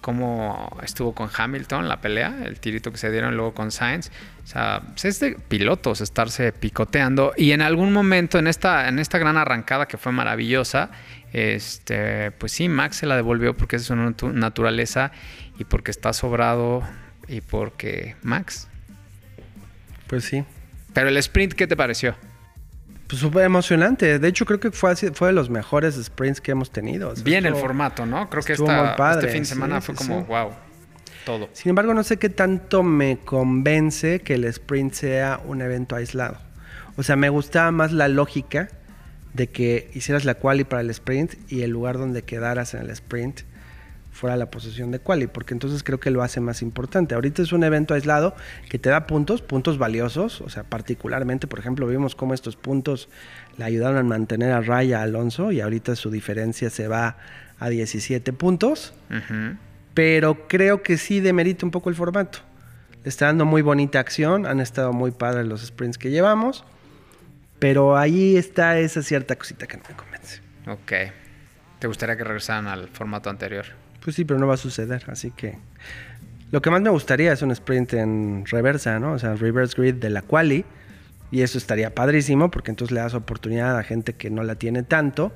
cómo 0.03 0.77
estuvo 0.83 1.15
con 1.15 1.29
Hamilton 1.35 1.87
la 1.87 2.01
pelea, 2.01 2.35
el 2.45 2.59
tirito 2.59 2.91
que 2.91 2.97
se 2.97 3.09
dieron 3.09 3.35
luego 3.35 3.53
con 3.53 3.71
Sainz. 3.71 4.11
O 4.43 4.47
sea, 4.47 4.81
pues 4.91 5.05
es 5.05 5.19
de 5.21 5.31
pilotos 5.47 6.01
estarse 6.01 6.51
picoteando. 6.51 7.33
Y 7.37 7.53
en 7.53 7.61
algún 7.61 7.93
momento, 7.93 8.37
en 8.37 8.47
esta, 8.47 8.89
en 8.89 8.99
esta 8.99 9.17
gran 9.17 9.37
arrancada 9.37 9.87
que 9.87 9.97
fue 9.97 10.11
maravillosa, 10.11 10.91
este, 11.31 12.31
pues 12.31 12.51
sí, 12.51 12.67
Max 12.67 12.97
se 12.97 13.05
la 13.05 13.15
devolvió 13.15 13.55
porque 13.55 13.77
es 13.77 13.83
su 13.83 13.95
natu- 13.95 14.33
naturaleza 14.33 15.11
y 15.57 15.63
porque 15.63 15.91
está 15.91 16.11
sobrado 16.11 16.83
y 17.29 17.39
porque 17.39 18.15
Max. 18.21 18.67
Pues 20.07 20.25
sí. 20.25 20.43
Pero 20.93 21.07
el 21.07 21.17
sprint, 21.17 21.53
¿qué 21.53 21.65
te 21.65 21.77
pareció? 21.77 22.15
Pues 23.13 23.21
súper 23.21 23.43
emocionante. 23.45 24.17
De 24.17 24.27
hecho, 24.27 24.43
creo 24.43 24.59
que 24.59 24.71
fue, 24.71 24.89
así- 24.89 25.11
fue 25.13 25.27
de 25.27 25.33
los 25.35 25.47
mejores 25.47 25.93
sprints 26.03 26.41
que 26.41 26.49
hemos 26.49 26.71
tenido. 26.71 27.09
O 27.09 27.15
sea, 27.15 27.23
Bien 27.23 27.45
el 27.45 27.53
formato, 27.55 28.07
¿no? 28.07 28.27
Creo 28.27 28.41
que 28.41 28.53
esta- 28.53 28.95
padre, 28.95 29.19
este 29.27 29.33
fin 29.33 29.43
de 29.43 29.45
semana 29.49 29.79
sí, 29.81 29.85
fue 29.85 29.95
como, 29.95 30.21
sí. 30.21 30.25
wow, 30.27 30.49
todo. 31.23 31.47
Sin 31.53 31.69
embargo, 31.69 31.93
no 31.93 32.03
sé 32.03 32.17
qué 32.17 32.29
tanto 32.29 32.81
me 32.81 33.19
convence 33.19 34.21
que 34.21 34.33
el 34.33 34.45
sprint 34.45 34.93
sea 34.93 35.39
un 35.45 35.61
evento 35.61 35.95
aislado. 35.95 36.37
O 36.97 37.03
sea, 37.03 37.15
me 37.15 37.29
gustaba 37.29 37.69
más 37.71 37.91
la 37.91 38.07
lógica 38.07 38.69
de 39.35 39.45
que 39.47 39.91
hicieras 39.93 40.25
la 40.25 40.33
quali 40.33 40.63
para 40.63 40.81
el 40.81 40.89
sprint 40.89 41.35
y 41.51 41.61
el 41.61 41.69
lugar 41.69 41.99
donde 41.99 42.23
quedaras 42.23 42.73
en 42.73 42.81
el 42.81 42.89
sprint 42.89 43.41
fuera 44.13 44.37
la 44.37 44.49
posición 44.49 44.91
de 44.91 44.99
quali, 44.99 45.27
porque 45.27 45.53
entonces 45.53 45.83
creo 45.83 45.99
que 45.99 46.11
lo 46.11 46.23
hace 46.23 46.39
más 46.39 46.61
importante. 46.61 47.15
Ahorita 47.15 47.41
es 47.41 47.51
un 47.51 47.63
evento 47.63 47.93
aislado 47.93 48.35
que 48.69 48.79
te 48.79 48.89
da 48.89 49.05
puntos, 49.07 49.41
puntos 49.41 49.77
valiosos, 49.77 50.39
o 50.39 50.49
sea, 50.49 50.63
particularmente, 50.63 51.47
por 51.47 51.59
ejemplo, 51.59 51.87
vimos 51.87 52.15
cómo 52.15 52.33
estos 52.33 52.55
puntos 52.55 53.09
le 53.57 53.65
ayudaron 53.65 53.97
a 53.97 54.03
mantener 54.03 54.51
a 54.51 54.61
raya 54.61 54.99
a 54.99 55.03
Alonso 55.03 55.51
y 55.51 55.59
ahorita 55.59 55.95
su 55.95 56.09
diferencia 56.09 56.69
se 56.69 56.87
va 56.87 57.17
a 57.59 57.69
17 57.69 58.31
puntos 58.33 58.93
pero 59.93 60.47
creo 60.47 60.81
que 60.81 60.97
sí 60.97 61.19
demerita 61.19 61.65
un 61.65 61.71
poco 61.71 61.89
el 61.89 61.95
formato. 61.95 62.39
Le 63.03 63.09
está 63.09 63.27
dando 63.27 63.45
muy 63.45 63.61
bonita 63.61 63.99
acción, 63.99 64.45
han 64.45 64.59
estado 64.59 64.93
muy 64.93 65.11
padres 65.11 65.45
los 65.45 65.65
sprints 65.65 65.97
que 65.97 66.09
llevamos, 66.09 66.63
pero 67.59 67.97
ahí 67.97 68.37
está 68.37 68.79
esa 68.79 69.01
cierta 69.03 69.35
cosita 69.35 69.67
que 69.67 69.77
no 69.77 69.83
me 69.89 69.95
convence. 69.95 70.41
Ok. 70.67 71.11
¿Te 71.79 71.87
gustaría 71.87 72.15
que 72.15 72.23
regresaran 72.23 72.67
al 72.67 72.87
formato 72.87 73.29
anterior? 73.29 73.65
Pues 74.03 74.15
sí, 74.15 74.25
pero 74.25 74.39
no 74.39 74.47
va 74.47 74.55
a 74.55 74.57
suceder, 74.57 75.03
así 75.07 75.31
que 75.31 75.57
lo 76.51 76.61
que 76.61 76.69
más 76.69 76.81
me 76.81 76.89
gustaría 76.89 77.31
es 77.33 77.41
un 77.41 77.51
sprint 77.51 77.93
en 77.93 78.43
reversa, 78.45 78.99
¿no? 78.99 79.13
O 79.13 79.19
sea, 79.19 79.35
reverse 79.35 79.75
grid 79.81 79.95
de 79.95 80.09
la 80.09 80.21
quali 80.21 80.65
y 81.31 81.41
eso 81.41 81.57
estaría 81.57 81.95
padrísimo 81.95 82.51
porque 82.51 82.69
entonces 82.71 82.93
le 82.93 82.99
das 83.01 83.13
oportunidad 83.13 83.77
a 83.77 83.83
gente 83.83 84.13
que 84.13 84.29
no 84.29 84.43
la 84.43 84.55
tiene 84.55 84.83
tanto 84.83 85.33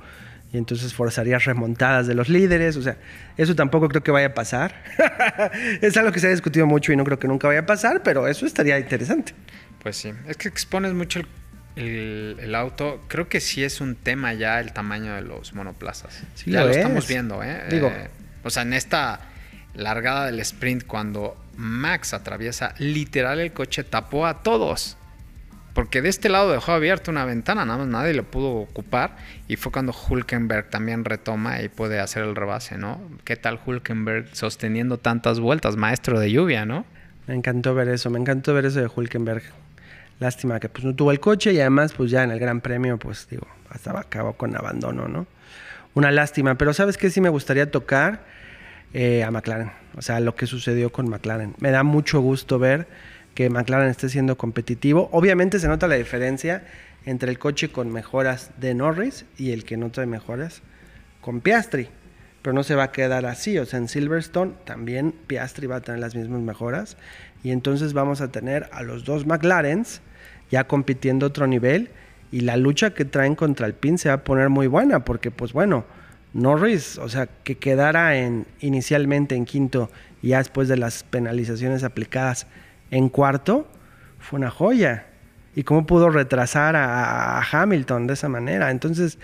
y 0.53 0.57
entonces 0.57 0.93
forzarías 0.93 1.45
remontadas 1.45 2.07
de 2.07 2.13
los 2.15 2.29
líderes, 2.29 2.75
o 2.77 2.81
sea, 2.81 2.97
eso 3.37 3.55
tampoco 3.55 3.89
creo 3.89 4.03
que 4.03 4.11
vaya 4.11 4.27
a 4.27 4.33
pasar. 4.33 4.75
es 5.81 5.97
algo 5.97 6.11
que 6.11 6.19
se 6.19 6.27
ha 6.27 6.29
discutido 6.31 6.65
mucho 6.67 6.91
y 6.93 6.95
no 6.95 7.03
creo 7.03 7.19
que 7.19 7.27
nunca 7.27 7.47
vaya 7.47 7.61
a 7.61 7.65
pasar, 7.65 8.01
pero 8.03 8.27
eso 8.27 8.45
estaría 8.45 8.77
interesante. 8.79 9.33
Pues 9.81 9.95
sí. 9.97 10.13
Es 10.27 10.37
que 10.37 10.47
expones 10.47 10.93
mucho 10.93 11.19
el, 11.19 11.27
el- 11.75 12.37
el 12.41 12.55
auto. 12.55 13.03
Creo 13.07 13.27
que 13.27 13.39
sí 13.41 13.63
es 13.63 13.81
un 13.81 13.95
tema 13.95 14.33
ya 14.33 14.59
el 14.59 14.71
tamaño 14.73 15.15
de 15.15 15.21
los 15.21 15.53
monoplazas. 15.53 16.23
Sí 16.35 16.51
ya 16.51 16.61
lo 16.61 16.65
lo, 16.67 16.71
es. 16.71 16.77
estamos 16.77 17.07
viendo, 17.07 17.43
¿eh? 17.43 17.63
Digo- 17.69 17.87
Eh, 17.87 18.09
o 18.47 18.49
sea, 18.49 18.63
en 18.63 18.73
esta 18.73 19.19
largada 19.75 20.25
del 20.25 20.39
sprint, 20.39 20.85
cuando 20.85 21.37
Max 21.57 22.13
atraviesa 22.13 22.73
literal 22.79 23.39
el 23.39 23.51
coche, 23.51 23.83
tapó 23.83 24.25
a 24.25 24.41
todos. 24.41 24.97
Porque 25.73 26.01
de 26.01 26.09
este 26.09 26.29
lado 26.29 26.51
dejó 26.51 26.71
abierta 26.71 27.11
una 27.11 27.23
ventana, 27.25 27.63
nada 27.63 27.77
más 27.79 27.87
nadie 27.87 28.15
lo 28.15 28.23
pudo 28.23 28.49
ocupar. 28.55 29.17
Y 29.47 29.57
fue 29.57 29.71
cuando 29.71 29.93
Hulkenberg 29.93 30.69
también 30.71 31.05
retoma 31.05 31.61
y 31.61 31.69
puede 31.69 31.99
hacer 31.99 32.23
el 32.23 32.35
rebase, 32.35 32.77
¿no? 32.79 32.99
¿Qué 33.25 33.35
tal 33.35 33.59
Hulkenberg 33.63 34.35
sosteniendo 34.35 34.97
tantas 34.97 35.39
vueltas? 35.39 35.75
Maestro 35.75 36.19
de 36.19 36.31
lluvia, 36.31 36.65
¿no? 36.65 36.85
Me 37.27 37.35
encantó 37.35 37.75
ver 37.75 37.89
eso, 37.89 38.09
me 38.09 38.17
encantó 38.17 38.55
ver 38.55 38.65
eso 38.65 38.79
de 38.79 38.87
Hulkenberg. 38.87 39.43
Lástima 40.19 40.59
que 40.59 40.69
pues 40.69 40.83
no 40.83 40.95
tuvo 40.95 41.11
el 41.11 41.19
coche 41.19 41.53
y 41.53 41.59
además 41.59 41.93
pues 41.93 42.09
ya 42.09 42.23
en 42.23 42.31
el 42.31 42.39
Gran 42.39 42.61
Premio 42.61 42.97
pues 42.97 43.27
digo, 43.29 43.45
hasta 43.69 43.91
acabó 43.99 44.33
con 44.33 44.55
abandono, 44.55 45.07
¿no? 45.07 45.27
Una 45.97 46.11
lástima, 46.11 46.59
pero 46.59 46.75
¿sabes 46.75 46.95
qué 46.95 47.09
sí 47.09 47.21
me 47.21 47.29
gustaría 47.29 47.71
tocar? 47.71 48.23
Eh, 48.93 49.23
a 49.23 49.31
McLaren, 49.31 49.71
o 49.95 50.03
sea, 50.03 50.19
lo 50.19 50.35
que 50.35 50.45
sucedió 50.45 50.91
con 50.91 51.09
McLaren. 51.09 51.55
Me 51.59 51.71
da 51.71 51.81
mucho 51.81 52.21
gusto 52.21 52.59
ver 52.59 52.85
que 53.33 53.49
McLaren 53.49 53.89
esté 53.89 54.07
siendo 54.07 54.37
competitivo. 54.37 55.09
Obviamente 55.11 55.57
se 55.57 55.67
nota 55.67 55.87
la 55.87 55.95
diferencia 55.95 56.65
entre 57.07 57.31
el 57.31 57.39
coche 57.39 57.69
con 57.69 57.91
mejoras 57.91 58.51
de 58.57 58.75
Norris 58.75 59.25
y 59.39 59.53
el 59.53 59.65
que 59.65 59.75
no 59.75 59.89
trae 59.89 60.05
mejoras 60.05 60.61
con 61.19 61.41
Piastri. 61.41 61.89
Pero 62.43 62.53
no 62.53 62.61
se 62.61 62.75
va 62.75 62.83
a 62.83 62.91
quedar 62.91 63.25
así. 63.25 63.57
O 63.57 63.65
sea, 63.65 63.79
en 63.79 63.87
Silverstone 63.87 64.53
también 64.65 65.15
Piastri 65.25 65.65
va 65.65 65.77
a 65.77 65.81
tener 65.81 65.99
las 65.99 66.13
mismas 66.13 66.41
mejoras. 66.41 66.95
Y 67.43 67.49
entonces 67.49 67.93
vamos 67.93 68.21
a 68.21 68.31
tener 68.31 68.69
a 68.71 68.83
los 68.83 69.03
dos 69.03 69.25
McLarens 69.25 70.01
ya 70.51 70.67
compitiendo 70.67 71.25
otro 71.25 71.47
nivel. 71.47 71.89
Y 72.31 72.41
la 72.41 72.57
lucha 72.57 72.93
que 72.93 73.05
traen 73.05 73.35
contra 73.35 73.67
el 73.67 73.73
PIN 73.73 73.97
se 73.97 74.09
va 74.09 74.15
a 74.15 74.23
poner 74.23 74.49
muy 74.49 74.67
buena. 74.67 75.05
Porque, 75.05 75.31
pues 75.31 75.53
bueno, 75.53 75.85
Norris, 76.33 76.97
o 76.97 77.09
sea, 77.09 77.27
que 77.43 77.57
quedara 77.57 78.17
en, 78.17 78.45
inicialmente 78.59 79.35
en 79.35 79.45
quinto 79.45 79.89
y 80.21 80.29
ya 80.29 80.39
después 80.39 80.67
de 80.67 80.77
las 80.77 81.03
penalizaciones 81.03 81.83
aplicadas 81.83 82.47
en 82.91 83.09
cuarto, 83.09 83.67
fue 84.19 84.39
una 84.39 84.49
joya. 84.49 85.05
Y 85.55 85.63
cómo 85.63 85.87
pudo 85.87 86.09
retrasar 86.09 86.75
a, 86.75 87.39
a 87.39 87.43
Hamilton 87.51 88.07
de 88.07 88.13
esa 88.13 88.29
manera. 88.29 88.69
Entonces, 88.69 89.17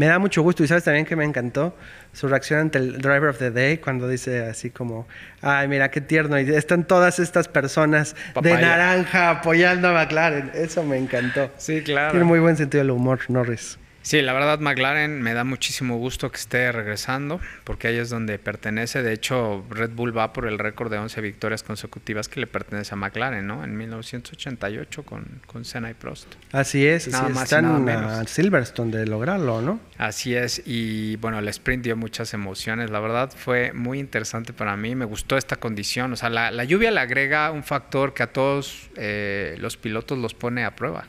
me 0.00 0.06
da 0.06 0.18
mucho 0.18 0.40
gusto. 0.40 0.64
Y 0.64 0.66
sabes 0.66 0.84
también 0.84 1.04
que 1.04 1.14
me 1.14 1.26
encantó 1.26 1.76
su 2.14 2.26
reacción 2.26 2.60
ante 2.60 2.78
el 2.78 3.02
Driver 3.02 3.28
of 3.28 3.38
the 3.38 3.50
Day 3.50 3.76
cuando 3.76 4.08
dice 4.08 4.46
así 4.46 4.70
como, 4.70 5.06
ay, 5.42 5.68
mira 5.68 5.90
qué 5.90 6.00
tierno. 6.00 6.40
Y 6.40 6.48
están 6.54 6.84
todas 6.84 7.18
estas 7.18 7.48
personas 7.48 8.16
de 8.40 8.54
naranja 8.54 9.28
apoyando 9.28 9.88
a 9.88 9.92
McLaren. 9.92 10.52
Eso 10.54 10.82
me 10.84 10.96
encantó. 10.96 11.50
Sí, 11.58 11.82
claro. 11.82 12.12
Tiene 12.12 12.24
muy 12.24 12.38
buen 12.38 12.56
sentido 12.56 12.82
del 12.82 12.92
humor, 12.92 13.20
Norris. 13.28 13.78
Sí, 14.02 14.22
la 14.22 14.32
verdad 14.32 14.60
McLaren 14.60 15.20
me 15.20 15.34
da 15.34 15.44
muchísimo 15.44 15.98
gusto 15.98 16.30
que 16.30 16.38
esté 16.38 16.72
regresando, 16.72 17.40
porque 17.64 17.88
ahí 17.88 17.96
es 17.96 18.08
donde 18.08 18.38
pertenece. 18.38 19.02
De 19.02 19.12
hecho, 19.12 19.64
Red 19.68 19.90
Bull 19.90 20.16
va 20.16 20.32
por 20.32 20.46
el 20.46 20.58
récord 20.58 20.90
de 20.90 20.98
11 20.98 21.20
victorias 21.20 21.62
consecutivas 21.62 22.28
que 22.28 22.40
le 22.40 22.46
pertenece 22.46 22.94
a 22.94 22.96
McLaren, 22.96 23.46
¿no? 23.46 23.62
En 23.62 23.76
1988 23.76 25.02
con, 25.02 25.26
con 25.46 25.64
Senna 25.64 25.90
y 25.90 25.94
Prost. 25.94 26.34
Así 26.52 26.86
es, 26.86 27.08
Nada 27.08 27.28
más 27.28 27.40
y 27.40 27.44
están 27.44 27.88
a. 27.88 28.24
Silverstone 28.24 28.96
de 28.96 29.06
lograrlo, 29.06 29.60
¿no? 29.60 29.80
Así 29.98 30.34
es, 30.34 30.62
y 30.64 31.16
bueno, 31.16 31.38
el 31.38 31.48
sprint 31.48 31.84
dio 31.84 31.96
muchas 31.96 32.32
emociones, 32.32 32.90
la 32.90 33.00
verdad 33.00 33.30
fue 33.36 33.72
muy 33.72 33.98
interesante 33.98 34.52
para 34.52 34.76
mí, 34.76 34.94
me 34.94 35.04
gustó 35.04 35.36
esta 35.36 35.56
condición, 35.56 36.12
o 36.12 36.16
sea, 36.16 36.30
la, 36.30 36.50
la 36.50 36.64
lluvia 36.64 36.90
le 36.90 37.00
agrega 37.00 37.50
un 37.50 37.62
factor 37.62 38.14
que 38.14 38.22
a 38.22 38.32
todos 38.32 38.88
eh, 38.96 39.56
los 39.58 39.76
pilotos 39.76 40.16
los 40.16 40.32
pone 40.32 40.64
a 40.64 40.74
prueba, 40.74 41.06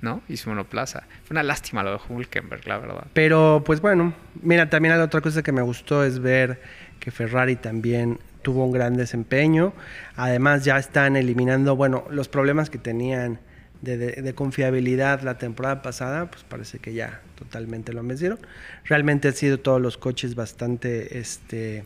¿no? 0.00 0.22
Y 0.28 0.36
su 0.36 0.48
monoplaza. 0.48 1.04
Fue 1.24 1.34
una 1.34 1.42
lástima 1.42 1.82
lo 1.82 1.92
de 1.92 1.98
Hulkenberg, 2.08 2.66
la 2.66 2.78
verdad. 2.78 3.06
Pero 3.12 3.62
pues 3.64 3.80
bueno, 3.80 4.14
mira, 4.42 4.70
también 4.70 4.96
la 4.96 5.04
otra 5.04 5.20
cosa 5.20 5.42
que 5.42 5.52
me 5.52 5.62
gustó 5.62 6.04
es 6.04 6.18
ver 6.20 6.60
que 7.00 7.10
Ferrari 7.10 7.56
también 7.56 8.18
tuvo 8.42 8.64
un 8.64 8.72
gran 8.72 8.96
desempeño. 8.96 9.72
Además 10.16 10.64
ya 10.64 10.78
están 10.78 11.16
eliminando, 11.16 11.76
bueno, 11.76 12.04
los 12.10 12.28
problemas 12.28 12.70
que 12.70 12.78
tenían 12.78 13.40
de, 13.82 14.32
confiabilidad 14.34 15.22
la 15.22 15.38
temporada 15.38 15.82
pasada, 15.82 16.30
pues 16.30 16.44
parece 16.44 16.78
que 16.78 16.94
ya 16.94 17.20
totalmente 17.36 17.92
lo 17.92 18.02
vencieron. 18.02 18.38
Realmente 18.84 19.28
han 19.28 19.34
sido 19.34 19.58
todos 19.58 19.80
los 19.80 19.98
coches 19.98 20.34
bastante 20.34 21.18
este, 21.18 21.84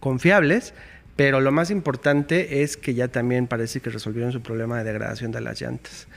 confiables. 0.00 0.74
Pero 1.16 1.40
lo 1.40 1.52
más 1.52 1.70
importante 1.70 2.62
es 2.62 2.78
que 2.78 2.94
ya 2.94 3.08
también 3.08 3.46
parece 3.46 3.80
que 3.80 3.90
resolvieron 3.90 4.32
su 4.32 4.40
problema 4.40 4.78
de 4.78 4.84
degradación 4.84 5.32
de 5.32 5.42
las 5.42 5.60
llantas. 5.60 6.08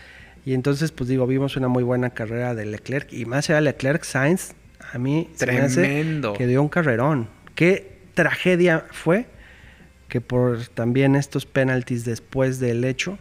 Y 0.46 0.54
entonces, 0.54 0.92
pues 0.92 1.10
digo, 1.10 1.26
vimos 1.26 1.56
una 1.56 1.68
muy 1.68 1.84
buena 1.84 2.10
carrera 2.10 2.54
de 2.56 2.66
Leclerc. 2.66 3.12
Y 3.14 3.26
más 3.26 3.50
allá 3.50 3.56
de 3.58 3.62
Leclerc, 3.62 4.04
Sainz, 4.04 4.54
a 4.92 4.98
mí 4.98 5.30
se 5.36 5.46
me 5.48 5.60
hace 5.60 5.82
Tremendo. 5.82 6.34
que 6.34 6.48
dio 6.48 6.62
un 6.62 6.70
carrerón. 6.70 7.30
Qué 7.56 7.98
tragedia 8.14 8.86
fue 8.92 9.26
que 10.10 10.22
por 10.22 10.68
también 10.68 11.16
estos 11.16 11.46
penaltis 11.46 12.06
después 12.06 12.60
del 12.60 12.84
hecho 12.84 13.18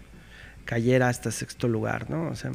cayera 0.65 1.09
hasta 1.09 1.31
sexto 1.31 1.69
lugar, 1.69 2.11
¿no? 2.11 2.29
O 2.29 2.35
sea, 2.35 2.51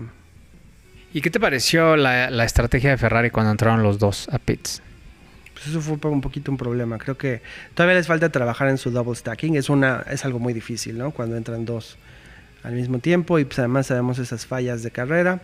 ¿Y 1.14 1.22
qué 1.22 1.30
te 1.30 1.40
pareció 1.40 1.96
la, 1.96 2.30
la 2.30 2.44
estrategia 2.44 2.90
de 2.92 2.98
Ferrari 2.98 3.30
cuando 3.32 3.52
entraron 3.52 3.82
los 3.82 3.98
dos 3.98 4.28
a 4.32 4.38
pits? 4.38 4.82
Pues 5.54 5.68
eso 5.68 5.82
fue 5.82 5.98
un 6.12 6.22
poquito 6.22 6.52
un 6.52 6.58
problema. 6.58 6.98
Creo 7.00 7.18
que 7.18 7.42
todavía 7.74 7.96
les 7.98 8.06
falta 8.06 8.30
trabajar 8.30 8.68
en 8.68 8.78
su 8.78 8.92
double 8.92 9.16
stacking. 9.16 9.56
Es, 9.56 9.70
una, 9.70 10.04
es 10.12 10.26
algo 10.26 10.38
muy 10.38 10.54
difícil, 10.54 10.98
¿no? 10.98 11.12
Cuando 11.12 11.36
entran 11.36 11.66
dos 11.66 11.98
al 12.64 12.74
mismo 12.74 13.00
tiempo 13.00 13.40
y 13.40 13.46
pues 13.46 13.60
además 13.60 13.88
sabemos 13.88 14.20
esas 14.20 14.46
fallas 14.46 14.84
de 14.84 14.92
carrera. 14.92 15.42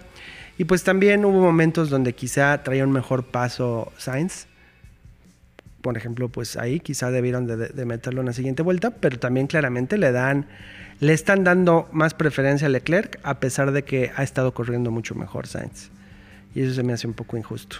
Y 0.58 0.66
pues 0.66 0.84
también 0.84 1.26
hubo 1.26 1.42
momentos 1.42 1.90
donde 1.90 2.14
quizá 2.14 2.64
traía 2.64 2.84
un 2.84 2.92
mejor 2.92 3.26
paso 3.26 3.92
Sainz. 3.98 4.46
Por 5.82 5.98
ejemplo, 5.98 6.30
pues 6.30 6.56
ahí 6.56 6.80
quizá 6.80 7.12
debieron 7.12 7.48
de, 7.48 7.86
meterlo 7.86 8.22
en 8.22 8.28
la 8.28 8.34
siguiente 8.34 8.64
vuelta, 8.64 8.92
pero 8.92 9.20
también 9.20 9.48
claramente 9.48 9.98
le 9.98 10.12
dan, 10.12 10.46
le 11.00 11.14
están 11.14 11.44
dando 11.44 11.90
más 11.92 12.14
preferencia 12.14 12.68
a 12.68 12.70
Leclerc 12.70 13.20
a 13.24 13.40
pesar 13.40 13.72
de 13.72 13.84
que 13.84 14.12
ha 14.16 14.24
estado 14.24 14.54
corriendo 14.54 14.92
mucho 14.92 15.16
mejor 15.16 15.48
Sainz. 15.48 15.90
Y 16.56 16.62
eso 16.62 16.74
se 16.74 16.84
me 16.84 16.94
hace 16.94 17.08
un 17.08 17.14
poco 17.14 17.36
injusto. 17.36 17.78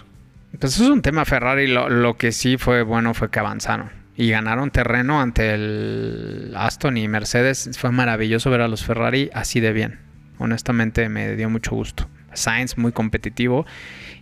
Pues 0.58 0.74
eso 0.74 0.84
es 0.84 0.90
un 0.90 1.02
tema 1.02 1.24
Ferrari. 1.24 1.66
Lo, 1.66 1.88
lo 1.88 2.16
que 2.16 2.32
sí 2.32 2.58
fue 2.58 2.82
bueno 2.82 3.14
fue 3.14 3.30
que 3.30 3.38
avanzaron 3.38 4.03
y 4.16 4.30
ganaron 4.30 4.70
terreno 4.70 5.20
ante 5.20 5.54
el 5.54 6.52
Aston 6.56 6.96
y 6.96 7.08
Mercedes. 7.08 7.70
Fue 7.78 7.90
maravilloso 7.90 8.50
ver 8.50 8.60
a 8.60 8.68
los 8.68 8.84
Ferrari 8.84 9.30
así 9.34 9.60
de 9.60 9.72
bien. 9.72 9.98
Honestamente 10.38 11.08
me 11.08 11.34
dio 11.36 11.50
mucho 11.50 11.74
gusto. 11.74 12.08
Sainz 12.32 12.76
muy 12.76 12.92
competitivo 12.92 13.66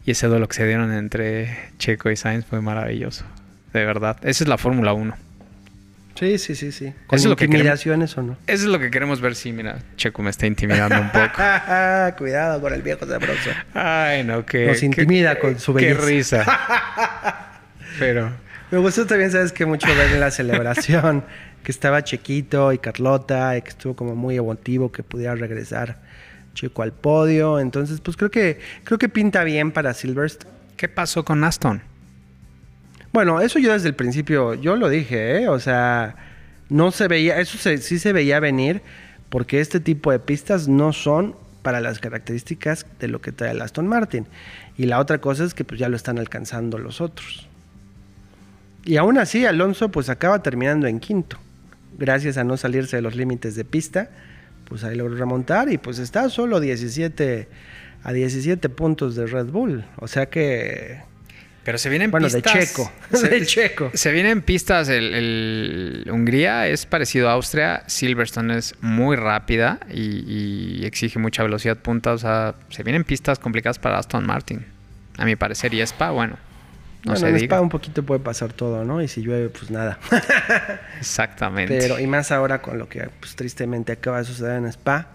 y 0.04 0.12
ese 0.12 0.26
duelo 0.26 0.49
que 0.49 0.56
se 0.56 0.66
dieron 0.66 0.92
entre 0.92 1.56
Checo 1.78 2.11
y 2.11 2.16
Sainz 2.16 2.44
fue 2.44 2.61
maravilloso. 2.61 3.25
De 3.72 3.84
verdad. 3.84 4.16
Esa 4.22 4.44
es 4.44 4.49
la 4.49 4.58
Fórmula 4.58 4.92
1. 4.92 5.14
Sí, 6.14 6.38
sí, 6.38 6.54
sí, 6.54 6.72
sí. 6.72 6.92
¿Con 7.06 7.18
intimidaciones 7.18 8.16
o 8.18 8.22
no? 8.22 8.37
Eso 8.46 8.64
es 8.64 8.70
lo 8.70 8.78
que 8.78 8.90
queremos 8.90 9.20
ver. 9.20 9.34
Sí, 9.34 9.50
mira, 9.52 9.78
Checo 9.96 10.22
me 10.22 10.30
está 10.30 10.46
intimidando 10.46 11.00
un 11.00 11.11
poco. 11.11 11.42
Cuidado 12.18 12.61
con 12.61 12.75
el 12.75 12.82
viejo 12.82 13.06
sabroso. 13.06 13.50
Ay, 13.72 14.22
no, 14.22 14.44
que... 14.44 14.66
Nos 14.66 14.82
intimida 14.82 15.38
con 15.38 15.58
su 15.58 15.72
belleza. 15.72 16.00
Qué 16.00 16.06
risa. 16.06 17.50
Pero... 17.99 18.30
Me 18.72 18.78
gustó 18.78 19.04
también, 19.06 19.30
sabes 19.30 19.52
que 19.52 19.66
mucho 19.66 19.86
ver 19.86 20.12
en 20.12 20.20
la 20.20 20.30
celebración 20.30 21.22
que 21.62 21.70
estaba 21.70 22.02
Chequito 22.02 22.72
y 22.72 22.78
Carlota 22.78 23.54
y 23.58 23.60
que 23.60 23.68
estuvo 23.68 23.94
como 23.94 24.16
muy 24.16 24.38
emotivo 24.38 24.90
que 24.90 25.02
pudiera 25.02 25.34
regresar 25.34 25.98
Checo 26.54 26.80
al 26.80 26.92
podio. 26.92 27.60
Entonces, 27.60 28.00
pues 28.00 28.16
creo 28.16 28.30
que 28.30 28.60
creo 28.84 28.98
que 28.98 29.10
pinta 29.10 29.44
bien 29.44 29.72
para 29.72 29.92
Silverstone. 29.92 30.50
¿Qué 30.78 30.88
pasó 30.88 31.22
con 31.22 31.44
Aston? 31.44 31.82
Bueno, 33.12 33.42
eso 33.42 33.58
yo 33.58 33.74
desde 33.74 33.88
el 33.88 33.94
principio, 33.94 34.54
yo 34.54 34.74
lo 34.76 34.88
dije, 34.88 35.42
¿eh? 35.42 35.48
O 35.48 35.60
sea, 35.60 36.16
no 36.70 36.92
se 36.92 37.08
veía, 37.08 37.38
eso 37.40 37.58
sí 37.58 37.98
se 37.98 38.12
veía 38.14 38.40
venir 38.40 38.80
porque 39.28 39.60
este 39.60 39.80
tipo 39.80 40.12
de 40.12 40.18
pistas 40.18 40.66
no 40.66 40.94
son 40.94 41.36
para 41.60 41.82
las 41.82 41.98
características 41.98 42.86
de 42.98 43.08
lo 43.08 43.20
que 43.20 43.32
trae 43.32 43.50
el 43.50 43.60
Aston 43.60 43.86
Martin. 43.86 44.26
Y 44.78 44.86
la 44.86 44.98
otra 44.98 45.18
cosa 45.18 45.44
es 45.44 45.52
que 45.52 45.62
pues 45.62 45.78
ya 45.78 45.90
lo 45.90 45.96
están 45.96 46.18
alcanzando 46.18 46.78
los 46.78 47.02
otros. 47.02 47.51
Y 48.84 48.96
aún 48.96 49.18
así, 49.18 49.46
Alonso 49.46 49.90
pues 49.90 50.08
acaba 50.08 50.42
terminando 50.42 50.86
en 50.86 51.00
quinto. 51.00 51.38
Gracias 51.98 52.36
a 52.36 52.44
no 52.44 52.56
salirse 52.56 52.96
de 52.96 53.02
los 53.02 53.14
límites 53.14 53.54
de 53.54 53.64
pista, 53.64 54.10
pues 54.68 54.82
ahí 54.84 54.96
logró 54.96 55.14
remontar 55.14 55.70
y 55.70 55.78
pues 55.78 55.98
está 55.98 56.28
solo 56.30 56.58
17 56.58 57.48
a 58.04 58.12
17 58.12 58.68
puntos 58.70 59.14
de 59.14 59.26
Red 59.26 59.46
Bull. 59.46 59.84
O 59.96 60.08
sea 60.08 60.26
que... 60.26 61.00
Pero 61.64 61.78
se 61.78 61.88
vienen 61.90 62.10
bueno, 62.10 62.26
pistas... 62.26 62.54
de 62.54 62.60
Checo. 62.60 62.92
Se, 63.12 63.28
de 63.28 63.46
Checo. 63.46 63.90
Se 63.94 64.10
vienen 64.10 64.42
pistas. 64.42 64.88
El, 64.88 66.04
Hungría 66.10 66.66
es 66.66 66.86
parecido 66.86 67.28
a 67.28 67.34
Austria. 67.34 67.84
Silverstone 67.86 68.58
es 68.58 68.74
muy 68.80 69.14
rápida 69.14 69.78
y, 69.88 70.80
y, 70.80 70.84
exige 70.86 71.20
mucha 71.20 71.44
velocidad 71.44 71.76
punta. 71.76 72.14
O 72.14 72.18
sea, 72.18 72.56
se 72.70 72.82
vienen 72.82 73.04
pistas 73.04 73.38
complicadas 73.38 73.78
para 73.78 73.98
Aston 73.98 74.26
Martin. 74.26 74.66
A 75.18 75.24
mi 75.24 75.36
parecer. 75.36 75.72
Y 75.72 75.80
Spa, 75.82 76.10
bueno, 76.10 76.36
no 77.04 77.12
bueno, 77.12 77.28
en 77.28 77.37
Spa 77.37 77.61
un 77.61 77.68
poquito 77.68 78.04
puede 78.04 78.21
pasar 78.21 78.52
todo, 78.52 78.85
¿no? 78.85 79.02
Y 79.02 79.09
si 79.09 79.23
llueve, 79.23 79.49
pues 79.49 79.71
nada. 79.71 79.99
Exactamente. 80.99 81.76
Pero, 81.79 81.98
y 81.98 82.07
más 82.07 82.31
ahora 82.31 82.62
con 82.62 82.79
lo 82.79 82.88
que 82.88 83.09
pues, 83.18 83.35
tristemente 83.35 83.92
acaba 83.92 84.18
de 84.18 84.24
suceder 84.24 84.57
en 84.59 84.66
Spa, 84.66 85.09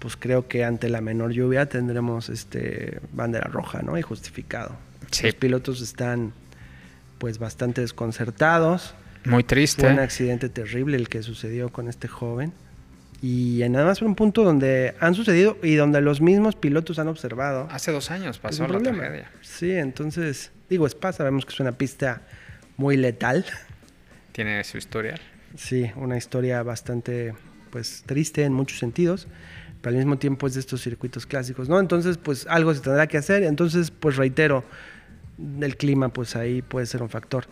pues 0.00 0.16
creo 0.16 0.48
que 0.48 0.64
ante 0.64 0.88
la 0.88 1.00
menor 1.00 1.32
lluvia 1.32 1.66
tendremos 1.66 2.28
este 2.28 3.00
bandera 3.12 3.48
roja, 3.48 3.82
¿no? 3.82 3.96
Y 3.96 4.02
justificado. 4.02 4.76
Los 5.22 5.34
pilotos 5.34 5.80
están 5.80 6.32
pues 7.18 7.38
bastante 7.38 7.80
desconcertados. 7.80 8.94
Muy 9.24 9.44
triste. 9.44 9.82
Fue 9.82 9.92
un 9.92 9.98
accidente 10.00 10.48
terrible 10.48 10.96
el 10.96 11.08
que 11.08 11.22
sucedió 11.22 11.70
con 11.70 11.88
este 11.88 12.08
joven. 12.08 12.52
Y 13.20 13.62
en 13.62 13.74
además 13.74 14.00
un 14.02 14.14
punto 14.14 14.44
donde 14.44 14.94
han 15.00 15.14
sucedido 15.14 15.58
y 15.62 15.74
donde 15.74 16.00
los 16.00 16.20
mismos 16.20 16.54
pilotos 16.54 16.98
han 16.98 17.08
observado. 17.08 17.66
Hace 17.70 17.90
dos 17.90 18.10
años 18.10 18.38
pasó 18.38 18.68
la 18.68 18.78
tragedia. 18.78 19.30
Sí, 19.42 19.72
entonces 19.72 20.52
Digo, 20.68 20.86
Spa 20.86 21.12
sabemos 21.12 21.46
que 21.46 21.54
es 21.54 21.60
una 21.60 21.72
pista 21.72 22.22
muy 22.76 22.96
letal. 22.96 23.44
Tiene 24.32 24.62
su 24.64 24.76
historia. 24.76 25.14
Sí, 25.56 25.90
una 25.96 26.16
historia 26.16 26.62
bastante 26.62 27.34
pues 27.70 28.02
triste 28.06 28.44
en 28.44 28.52
muchos 28.52 28.78
sentidos, 28.78 29.28
pero 29.80 29.90
al 29.90 29.96
mismo 29.96 30.18
tiempo 30.18 30.46
es 30.46 30.54
de 30.54 30.60
estos 30.60 30.82
circuitos 30.82 31.26
clásicos, 31.26 31.68
¿no? 31.68 31.80
Entonces, 31.80 32.18
pues 32.18 32.46
algo 32.48 32.74
se 32.74 32.80
tendrá 32.80 33.06
que 33.06 33.16
hacer. 33.16 33.44
Entonces, 33.44 33.90
pues 33.90 34.16
reitero, 34.16 34.62
el 35.60 35.76
clima 35.76 36.10
pues 36.10 36.36
ahí 36.36 36.60
puede 36.60 36.84
ser 36.84 37.02
un 37.02 37.08
factor. 37.08 37.46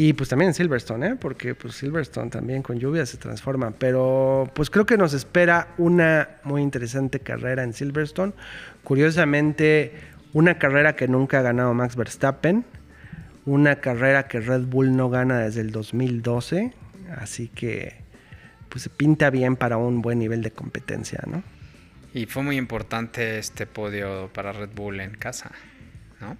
Y 0.00 0.12
pues 0.12 0.28
también 0.28 0.50
en 0.50 0.54
Silverstone, 0.54 1.06
¿eh? 1.08 1.16
Porque 1.16 1.56
pues 1.56 1.74
Silverstone 1.74 2.30
también 2.30 2.62
con 2.62 2.78
lluvia 2.78 3.04
se 3.04 3.16
transforma. 3.16 3.72
Pero 3.72 4.48
pues 4.54 4.70
creo 4.70 4.86
que 4.86 4.96
nos 4.96 5.12
espera 5.12 5.74
una 5.76 6.28
muy 6.44 6.62
interesante 6.62 7.18
carrera 7.18 7.64
en 7.64 7.72
Silverstone. 7.72 8.32
Curiosamente, 8.84 9.92
una 10.34 10.56
carrera 10.56 10.94
que 10.94 11.08
nunca 11.08 11.40
ha 11.40 11.42
ganado 11.42 11.74
Max 11.74 11.96
Verstappen. 11.96 12.64
Una 13.44 13.80
carrera 13.80 14.28
que 14.28 14.38
Red 14.38 14.66
Bull 14.66 14.94
no 14.94 15.10
gana 15.10 15.40
desde 15.40 15.62
el 15.62 15.72
2012. 15.72 16.72
Así 17.16 17.48
que 17.48 17.96
pues 18.68 18.84
se 18.84 18.90
pinta 18.90 19.30
bien 19.30 19.56
para 19.56 19.78
un 19.78 20.00
buen 20.00 20.20
nivel 20.20 20.42
de 20.42 20.52
competencia, 20.52 21.24
¿no? 21.26 21.42
Y 22.14 22.26
fue 22.26 22.44
muy 22.44 22.56
importante 22.56 23.40
este 23.40 23.66
podio 23.66 24.30
para 24.32 24.52
Red 24.52 24.70
Bull 24.76 25.00
en 25.00 25.16
casa, 25.16 25.50
¿no? 26.20 26.36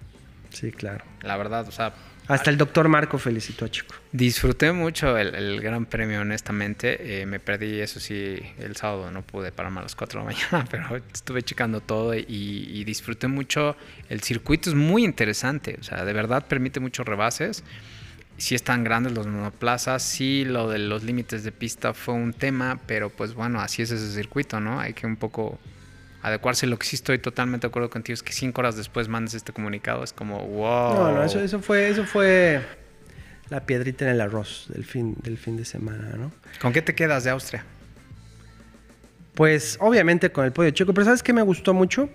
Sí, 0.49 0.71
claro. 0.71 1.03
La 1.23 1.35
verdad, 1.35 1.67
o 1.67 1.71
sea, 1.71 1.93
hasta 2.29 2.51
el 2.51 2.57
doctor 2.57 2.87
Marco 2.87 3.17
felicitó 3.17 3.65
a 3.65 3.69
Chico. 3.69 3.95
Disfruté 4.11 4.71
mucho 4.71 5.17
el, 5.17 5.59
Gran 5.61 5.87
Premio, 5.87 6.21
honestamente. 6.21 7.21
Eh, 7.21 7.25
me 7.25 7.39
perdí, 7.39 7.79
eso 7.79 7.99
sí, 7.99 8.39
el 8.59 8.75
sábado 8.75 9.09
no 9.09 9.23
pude 9.23 9.51
pararme 9.51 9.79
a 9.79 9.83
las 9.83 9.95
4 9.95 10.19
de 10.19 10.25
la 10.25 10.31
mañana, 10.31 10.67
pero 10.71 11.01
estuve 11.11 11.41
checando 11.41 11.81
todo 11.81 12.13
y, 12.13 12.83
disfruté 12.83 13.27
mucho. 13.27 13.75
El 14.09 14.21
circuito 14.21 14.69
es 14.69 14.75
muy 14.75 15.05
interesante, 15.05 15.77
o 15.81 15.83
sea, 15.83 16.05
de 16.05 16.13
verdad 16.13 16.45
permite 16.47 16.79
muchos 16.79 17.07
rebases. 17.07 17.63
Sí 18.37 18.53
están 18.53 18.83
grandes 18.83 19.13
los 19.13 19.25
monoplazas, 19.25 20.03
sí 20.03 20.45
lo 20.45 20.69
de 20.69 20.77
los 20.77 21.03
límites 21.03 21.43
de 21.43 21.51
pista 21.51 21.95
fue 21.95 22.13
un 22.13 22.33
tema, 22.33 22.79
pero 22.85 23.09
pues 23.09 23.33
bueno, 23.33 23.59
así 23.59 23.81
es 23.81 23.89
ese 23.89 24.13
circuito, 24.13 24.59
¿no? 24.59 24.79
Hay 24.79 24.93
que 24.93 25.07
un 25.07 25.15
poco 25.15 25.57
adecuarse. 26.21 26.67
Lo 26.67 26.77
que 26.77 26.87
sí 26.87 26.95
estoy 26.95 27.19
totalmente 27.19 27.67
de 27.67 27.69
acuerdo 27.69 27.89
contigo 27.89 28.13
es 28.13 28.23
que 28.23 28.33
cinco 28.33 28.61
horas 28.61 28.75
después 28.75 29.07
mandes 29.07 29.33
este 29.33 29.53
comunicado. 29.53 30.03
Es 30.03 30.13
como, 30.13 30.45
wow. 30.45 30.93
No, 30.93 31.11
no, 31.13 31.23
eso, 31.23 31.39
eso, 31.39 31.59
fue, 31.59 31.89
eso 31.89 32.05
fue 32.05 32.61
la 33.49 33.65
piedrita 33.65 34.05
en 34.05 34.11
el 34.11 34.21
arroz 34.21 34.65
del 34.69 34.85
fin, 34.85 35.15
del 35.21 35.37
fin 35.37 35.57
de 35.57 35.65
semana, 35.65 36.15
¿no? 36.17 36.31
¿Con 36.61 36.73
qué 36.73 36.81
te 36.81 36.95
quedas 36.95 37.23
de 37.23 37.31
Austria? 37.31 37.65
Pues 39.33 39.77
obviamente 39.79 40.31
con 40.31 40.45
el 40.45 40.51
podio 40.51 40.71
checo, 40.71 40.93
pero 40.93 41.05
¿sabes 41.05 41.23
qué 41.23 41.33
me 41.33 41.41
gustó 41.41 41.73
mucho? 41.73 42.09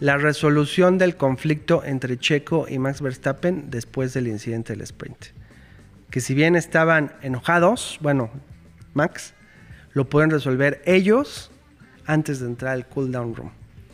La 0.00 0.16
resolución 0.16 0.98
del 0.98 1.16
conflicto 1.16 1.84
entre 1.84 2.18
Checo 2.18 2.66
y 2.68 2.78
Max 2.78 3.00
Verstappen 3.00 3.70
después 3.70 4.12
del 4.12 4.26
incidente 4.26 4.72
del 4.72 4.82
sprint. 4.82 5.26
Que 6.10 6.20
si 6.20 6.34
bien 6.34 6.56
estaban 6.56 7.12
enojados, 7.22 7.98
bueno, 8.00 8.30
Max, 8.92 9.34
lo 9.92 10.08
pueden 10.08 10.30
resolver 10.30 10.82
ellos 10.84 11.50
antes 12.06 12.40
de 12.40 12.46
entrar 12.46 12.72
al 12.72 12.86
cooldown 12.86 13.34
room. 13.34 13.50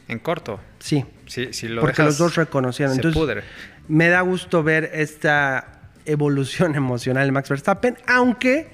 ¿En 0.08 0.18
corto? 0.18 0.60
Sí. 0.78 1.04
Sí, 1.26 1.52
sí 1.52 1.68
lo 1.68 1.80
Porque 1.80 2.02
los 2.02 2.18
dos 2.18 2.34
reconocían. 2.34 2.90
Entonces, 2.90 3.44
me 3.86 4.08
da 4.08 4.20
gusto 4.22 4.62
ver 4.62 4.90
esta 4.92 5.80
evolución 6.04 6.74
emocional 6.76 7.26
de 7.26 7.32
Max 7.32 7.48
Verstappen, 7.48 7.96
aunque 8.06 8.68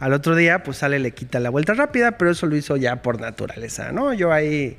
al 0.00 0.12
otro 0.12 0.34
día 0.34 0.62
pues 0.62 0.78
sale 0.78 0.98
le 0.98 1.12
quita 1.12 1.40
la 1.40 1.50
vuelta 1.50 1.74
rápida, 1.74 2.18
pero 2.18 2.30
eso 2.30 2.46
lo 2.46 2.56
hizo 2.56 2.76
ya 2.76 3.02
por 3.02 3.20
naturaleza, 3.20 3.92
¿no? 3.92 4.12
Yo 4.12 4.32
ahí... 4.32 4.78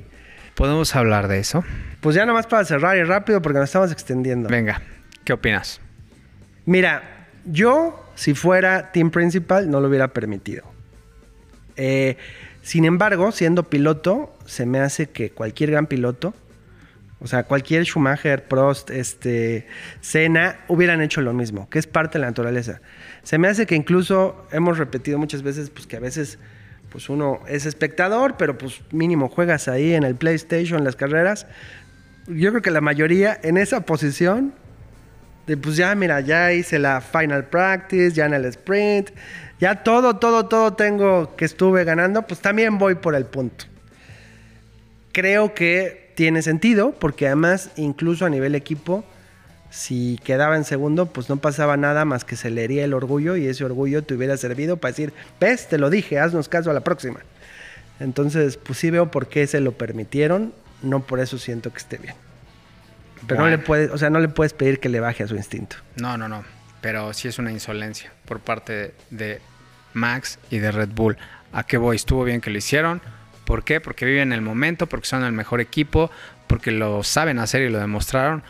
¿Podemos 0.54 0.94
hablar 0.96 1.28
de 1.28 1.38
eso? 1.38 1.64
Pues 2.00 2.16
ya 2.16 2.26
nomás 2.26 2.46
para 2.46 2.64
cerrar 2.64 2.96
y 2.96 3.04
rápido 3.04 3.42
porque 3.42 3.58
nos 3.58 3.68
estamos 3.68 3.92
extendiendo. 3.92 4.48
Venga, 4.48 4.80
¿qué 5.24 5.32
opinas? 5.34 5.80
Mira, 6.64 7.28
yo 7.44 8.10
si 8.14 8.34
fuera 8.34 8.90
team 8.90 9.10
principal 9.10 9.70
no 9.70 9.80
lo 9.80 9.88
hubiera 9.88 10.08
permitido. 10.08 10.64
Eh, 11.76 12.16
sin 12.66 12.84
embargo, 12.84 13.30
siendo 13.30 13.62
piloto, 13.70 14.36
se 14.44 14.66
me 14.66 14.80
hace 14.80 15.06
que 15.06 15.30
cualquier 15.30 15.70
gran 15.70 15.86
piloto, 15.86 16.34
o 17.20 17.28
sea, 17.28 17.44
cualquier 17.44 17.84
Schumacher, 17.84 18.48
Prost, 18.48 18.90
este, 18.90 19.68
Senna, 20.00 20.58
hubieran 20.66 21.00
hecho 21.00 21.20
lo 21.20 21.32
mismo, 21.32 21.70
que 21.70 21.78
es 21.78 21.86
parte 21.86 22.18
de 22.18 22.22
la 22.22 22.26
naturaleza. 22.26 22.80
Se 23.22 23.38
me 23.38 23.46
hace 23.46 23.66
que 23.66 23.76
incluso 23.76 24.48
hemos 24.50 24.78
repetido 24.78 25.16
muchas 25.16 25.44
veces, 25.44 25.70
pues 25.70 25.86
que 25.86 25.96
a 25.96 26.00
veces, 26.00 26.40
pues 26.90 27.08
uno 27.08 27.38
es 27.46 27.66
espectador, 27.66 28.34
pero 28.36 28.58
pues 28.58 28.80
mínimo 28.90 29.28
juegas 29.28 29.68
ahí 29.68 29.92
en 29.92 30.02
el 30.02 30.16
PlayStation, 30.16 30.82
las 30.82 30.96
carreras. 30.96 31.46
Yo 32.26 32.50
creo 32.50 32.62
que 32.62 32.72
la 32.72 32.80
mayoría 32.80 33.38
en 33.44 33.58
esa 33.58 33.82
posición 33.82 34.54
De 35.46 35.56
pues 35.56 35.76
ya, 35.76 35.94
mira, 35.94 36.20
ya 36.20 36.52
hice 36.52 36.80
la 36.80 37.00
final 37.00 37.44
practice, 37.44 38.10
ya 38.10 38.26
en 38.26 38.34
el 38.34 38.44
sprint, 38.46 39.10
ya 39.60 39.82
todo, 39.82 40.16
todo, 40.16 40.46
todo 40.46 40.74
tengo 40.74 41.34
que 41.36 41.44
estuve 41.44 41.84
ganando, 41.84 42.22
pues 42.22 42.40
también 42.40 42.78
voy 42.78 42.94
por 42.96 43.14
el 43.14 43.24
punto. 43.24 43.64
Creo 45.12 45.54
que 45.54 46.12
tiene 46.14 46.42
sentido, 46.42 46.92
porque 46.92 47.26
además, 47.26 47.70
incluso 47.76 48.26
a 48.26 48.30
nivel 48.30 48.54
equipo, 48.54 49.04
si 49.70 50.18
quedaba 50.24 50.56
en 50.56 50.64
segundo, 50.64 51.06
pues 51.06 51.28
no 51.28 51.36
pasaba 51.36 51.76
nada 51.76 52.04
más 52.04 52.24
que 52.24 52.36
se 52.36 52.50
le 52.50 52.64
hería 52.64 52.84
el 52.84 52.94
orgullo 52.94 53.36
y 53.36 53.46
ese 53.46 53.64
orgullo 53.64 54.04
te 54.04 54.14
hubiera 54.14 54.36
servido 54.36 54.76
para 54.76 54.92
decir, 54.92 55.12
ves, 55.40 55.68
te 55.68 55.78
lo 55.78 55.90
dije, 55.90 56.18
haznos 56.18 56.48
caso 56.48 56.70
a 56.70 56.74
la 56.74 56.80
próxima. 56.80 57.20
Entonces, 58.00 58.56
pues 58.58 58.78
sí 58.78 58.90
veo 58.90 59.10
por 59.10 59.28
qué 59.28 59.46
se 59.46 59.60
lo 59.60 59.72
permitieron, 59.72 60.52
no 60.82 61.00
por 61.00 61.20
eso 61.20 61.38
siento 61.38 61.70
que 61.72 61.78
esté 61.78 61.98
bien. 61.98 62.14
Pero 63.26 63.40
no 63.40 63.48
le 63.48 63.58
puedes, 63.58 63.90
o 63.90 63.98
sea, 63.98 64.10
no 64.10 64.20
le 64.20 64.28
puedes 64.28 64.52
pedir 64.52 64.78
que 64.78 64.88
le 64.88 65.00
baje 65.00 65.24
a 65.24 65.26
su 65.26 65.36
instinto. 65.36 65.76
No, 65.96 66.16
no, 66.16 66.28
no. 66.28 66.44
Pero 66.86 67.12
sí 67.12 67.26
es 67.26 67.40
una 67.40 67.50
insolencia 67.50 68.12
por 68.26 68.38
parte 68.38 68.94
de 69.10 69.40
Max 69.92 70.38
y 70.52 70.58
de 70.58 70.70
Red 70.70 70.90
Bull. 70.90 71.16
¿A 71.52 71.64
qué 71.64 71.78
voy? 71.78 71.96
Estuvo 71.96 72.22
bien 72.22 72.40
que 72.40 72.48
lo 72.48 72.58
hicieron. 72.58 73.02
¿Por 73.44 73.64
qué? 73.64 73.80
Porque 73.80 74.06
viven 74.06 74.32
el 74.32 74.40
momento, 74.40 74.86
porque 74.86 75.08
son 75.08 75.24
el 75.24 75.32
mejor 75.32 75.60
equipo, 75.60 76.12
porque 76.46 76.70
lo 76.70 77.02
saben 77.02 77.40
hacer 77.40 77.62
y 77.62 77.70
lo 77.70 77.80
demostraron. 77.80 78.44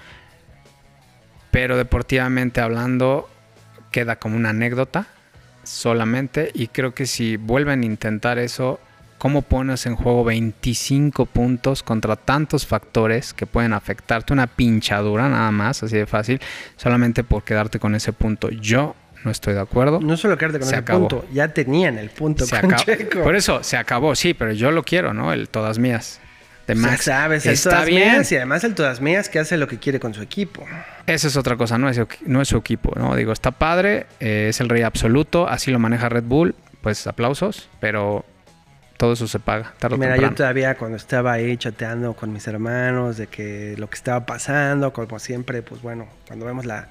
Pero 1.50 1.78
deportivamente 1.78 2.60
hablando, 2.60 3.26
queda 3.90 4.16
como 4.16 4.36
una 4.36 4.50
anécdota 4.50 5.06
solamente. 5.62 6.50
Y 6.52 6.68
creo 6.68 6.92
que 6.92 7.06
si 7.06 7.38
vuelven 7.38 7.84
a 7.84 7.86
intentar 7.86 8.38
eso, 8.38 8.80
¿Cómo 9.18 9.42
pones 9.42 9.86
en 9.86 9.96
juego 9.96 10.24
25 10.24 11.26
puntos 11.26 11.82
contra 11.82 12.16
tantos 12.16 12.66
factores 12.66 13.32
que 13.32 13.46
pueden 13.46 13.72
afectarte? 13.72 14.32
Una 14.32 14.46
pinchadura 14.46 15.28
nada 15.28 15.50
más, 15.50 15.82
así 15.82 15.96
de 15.96 16.06
fácil, 16.06 16.40
solamente 16.76 17.24
por 17.24 17.42
quedarte 17.42 17.78
con 17.78 17.94
ese 17.94 18.12
punto. 18.12 18.50
Yo 18.50 18.94
no 19.24 19.30
estoy 19.30 19.54
de 19.54 19.60
acuerdo. 19.60 20.00
No 20.00 20.16
solo 20.16 20.36
quedarte 20.36 20.58
con 20.58 20.68
ese 20.68 20.82
punto, 20.82 21.24
ya 21.32 21.48
tenían 21.48 21.98
el 21.98 22.10
punto 22.10 22.44
se 22.44 22.60
Por 23.22 23.34
eso 23.34 23.62
se 23.62 23.76
acabó, 23.76 24.14
sí, 24.14 24.34
pero 24.34 24.52
yo 24.52 24.70
lo 24.70 24.82
quiero, 24.82 25.14
¿no? 25.14 25.32
El 25.32 25.48
todas 25.48 25.78
mías. 25.78 26.20
De 26.66 26.74
Max. 26.74 27.04
sabes, 27.04 27.46
el 27.46 27.52
está 27.52 27.70
todas 27.70 27.86
bien. 27.86 28.12
Mías 28.12 28.32
y 28.32 28.36
además 28.36 28.64
el 28.64 28.74
todas 28.74 29.00
mías 29.00 29.28
que 29.28 29.38
hace 29.38 29.56
lo 29.56 29.68
que 29.68 29.78
quiere 29.78 29.98
con 30.00 30.14
su 30.14 30.20
equipo. 30.20 30.64
Esa 31.06 31.28
es 31.28 31.36
otra 31.36 31.56
cosa, 31.56 31.78
no 31.78 31.88
es, 31.88 32.00
no 32.26 32.42
es 32.42 32.48
su 32.48 32.56
equipo, 32.56 32.92
¿no? 32.96 33.14
Digo, 33.16 33.32
está 33.32 33.52
padre, 33.52 34.06
eh, 34.20 34.48
es 34.50 34.60
el 34.60 34.68
rey 34.68 34.82
absoluto, 34.82 35.48
así 35.48 35.70
lo 35.70 35.78
maneja 35.78 36.08
Red 36.08 36.24
Bull, 36.24 36.54
pues 36.82 37.06
aplausos, 37.06 37.68
pero 37.80 38.24
todo 38.96 39.12
eso 39.12 39.28
se 39.28 39.38
paga. 39.38 39.74
Mira, 39.96 40.16
yo 40.16 40.32
todavía 40.32 40.76
cuando 40.76 40.96
estaba 40.96 41.32
ahí 41.32 41.56
chateando 41.56 42.14
con 42.14 42.32
mis 42.32 42.46
hermanos 42.46 43.16
de 43.16 43.26
que 43.26 43.74
lo 43.78 43.88
que 43.88 43.96
estaba 43.96 44.26
pasando, 44.26 44.92
como 44.92 45.18
siempre, 45.18 45.62
pues 45.62 45.82
bueno, 45.82 46.08
cuando 46.26 46.46
vemos 46.46 46.64
la, 46.66 46.88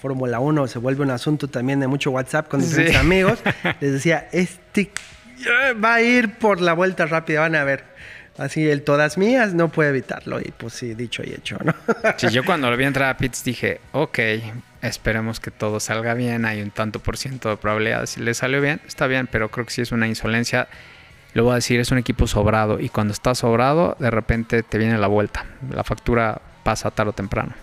Fórmula 0.00 0.40
1 0.40 0.66
se 0.66 0.78
vuelve 0.78 1.02
un 1.02 1.10
asunto 1.10 1.48
también 1.48 1.78
de 1.78 1.86
mucho 1.86 2.10
WhatsApp 2.10 2.48
con 2.48 2.60
mis 2.60 2.96
amigos, 2.96 3.38
les 3.80 3.92
decía, 3.92 4.28
este 4.32 4.90
va 5.82 5.94
a 5.94 6.02
ir 6.02 6.38
por 6.38 6.60
la 6.60 6.72
vuelta 6.72 7.06
rápida, 7.06 7.40
van 7.40 7.54
a 7.54 7.64
ver. 7.64 7.84
Así 8.38 8.66
el 8.66 8.82
todas 8.82 9.18
mías 9.18 9.52
no 9.52 9.68
puede 9.68 9.90
evitarlo 9.90 10.40
y 10.40 10.50
pues 10.56 10.72
sí, 10.72 10.94
dicho 10.94 11.22
y 11.22 11.34
hecho, 11.34 11.58
¿no? 11.62 11.74
sí, 12.16 12.28
yo 12.30 12.44
cuando 12.44 12.70
lo 12.70 12.76
vi 12.78 12.84
entrar 12.84 13.10
a 13.10 13.18
Pits 13.18 13.44
dije, 13.44 13.82
ok, 13.92 14.18
esperemos 14.80 15.40
que 15.40 15.50
todo 15.50 15.78
salga 15.78 16.14
bien, 16.14 16.46
hay 16.46 16.62
un 16.62 16.70
tanto 16.70 17.00
por 17.00 17.18
ciento 17.18 17.50
de 17.50 17.58
probabilidad, 17.58 18.06
si 18.06 18.20
le 18.20 18.32
salió 18.32 18.62
bien, 18.62 18.80
está 18.86 19.06
bien, 19.06 19.28
pero 19.30 19.50
creo 19.50 19.66
que 19.66 19.72
sí 19.72 19.82
es 19.82 19.92
una 19.92 20.08
insolencia 20.08 20.68
lo 21.34 21.44
voy 21.44 21.52
a 21.52 21.54
decir, 21.56 21.80
es 21.80 21.90
un 21.90 21.98
equipo 21.98 22.26
sobrado 22.26 22.80
y 22.80 22.88
cuando 22.88 23.12
está 23.12 23.34
sobrado, 23.34 23.96
de 23.98 24.10
repente 24.10 24.62
te 24.62 24.78
viene 24.78 24.98
la 24.98 25.06
vuelta. 25.06 25.44
La 25.70 25.84
factura 25.84 26.40
pasa 26.62 26.90
tarde 26.90 27.10
o 27.10 27.12
temprano. 27.12 27.54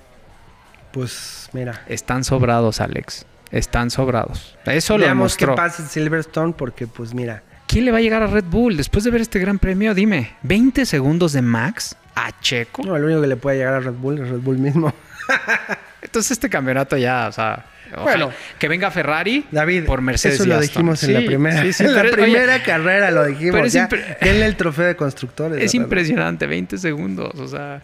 Pues 0.91 1.49
mira. 1.53 1.83
Están 1.87 2.23
sobrados, 2.23 2.81
Alex. 2.81 3.25
Están 3.51 3.91
sobrados. 3.91 4.57
Eso 4.65 4.97
lo 4.97 5.05
demostró. 5.05 5.53
qué 5.53 5.57
pasa 5.57 5.83
en 5.83 5.89
Silverstone 5.89 6.53
porque 6.53 6.87
pues 6.87 7.13
mira. 7.13 7.43
¿Quién 7.67 7.85
le 7.85 7.91
va 7.91 7.97
a 7.97 8.01
llegar 8.01 8.23
a 8.23 8.27
Red 8.27 8.45
Bull 8.45 8.77
después 8.77 9.03
de 9.03 9.11
ver 9.11 9.21
este 9.21 9.39
gran 9.39 9.59
premio? 9.59 9.93
Dime, 9.93 10.35
¿20 10.43 10.85
segundos 10.85 11.33
de 11.33 11.41
Max 11.41 11.97
a 12.15 12.31
Checo? 12.39 12.83
No, 12.83 12.95
el 12.95 13.03
único 13.03 13.21
que 13.21 13.27
le 13.27 13.35
puede 13.35 13.57
llegar 13.57 13.73
a 13.73 13.79
Red 13.81 13.93
Bull 13.93 14.19
es 14.19 14.29
Red 14.29 14.39
Bull 14.39 14.57
mismo. 14.57 14.93
Entonces 16.07 16.31
este 16.31 16.49
campeonato 16.49 16.97
ya, 16.97 17.27
o 17.27 17.31
sea, 17.31 17.65
bueno, 18.03 18.31
que 18.59 18.67
venga 18.67 18.91
Ferrari 18.91 19.45
David, 19.51 19.85
por 19.85 20.01
Mercedes. 20.01 20.39
Eso 20.39 20.45
lo 20.45 20.59
dijimos 20.59 21.03
en 21.03 21.13
la 21.13 21.21
primera, 21.21 21.61
en 21.61 21.95
la 21.95 22.03
primera 22.03 22.63
carrera, 22.63 23.11
lo 23.11 23.25
dijimos. 23.25 23.71
ya, 23.71 23.87
denle 24.21 24.45
el 24.45 24.55
trofeo 24.55 24.85
de 24.85 24.95
constructores. 24.95 25.63
Es 25.63 25.73
impresionante, 25.73 26.47
20 26.47 26.77
segundos, 26.77 27.35
o 27.35 27.47
sea. 27.47 27.81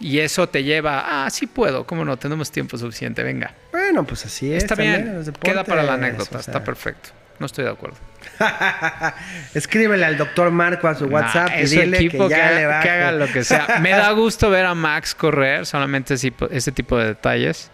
Y 0.00 0.20
eso 0.20 0.48
te 0.48 0.62
lleva, 0.62 1.24
ah, 1.24 1.30
sí 1.30 1.48
puedo, 1.48 1.84
cómo 1.84 2.04
no, 2.04 2.16
tenemos 2.16 2.52
tiempo 2.52 2.78
suficiente, 2.78 3.24
venga. 3.24 3.52
Bueno, 3.72 4.04
pues 4.04 4.26
así 4.26 4.52
es. 4.52 4.62
Está 4.62 4.76
bien, 4.76 5.24
queda 5.42 5.64
para 5.64 5.82
la 5.82 5.94
anécdota, 5.94 6.38
está 6.38 6.62
perfecto. 6.62 7.10
No 7.38 7.46
estoy 7.46 7.64
de 7.64 7.70
acuerdo. 7.70 7.96
Escríbele 9.54 10.04
al 10.04 10.16
doctor 10.16 10.50
Marco 10.50 10.88
a 10.88 10.94
su 10.94 11.06
WhatsApp 11.06 11.50
y 11.60 11.66
dile 11.66 12.08
que 12.08 12.28
ya 12.28 12.52
le 12.52 12.66
va 12.66 12.80
que 12.80 12.90
haga 12.90 13.12
lo 13.12 13.26
que 13.26 13.44
sea. 13.44 13.78
Me 13.80 13.90
da 13.90 14.10
gusto 14.12 14.50
ver 14.50 14.64
a 14.64 14.74
Max 14.74 15.14
correr, 15.14 15.66
solamente 15.66 16.14
ese 16.14 16.72
tipo 16.72 16.98
de 16.98 17.06
detalles. 17.06 17.70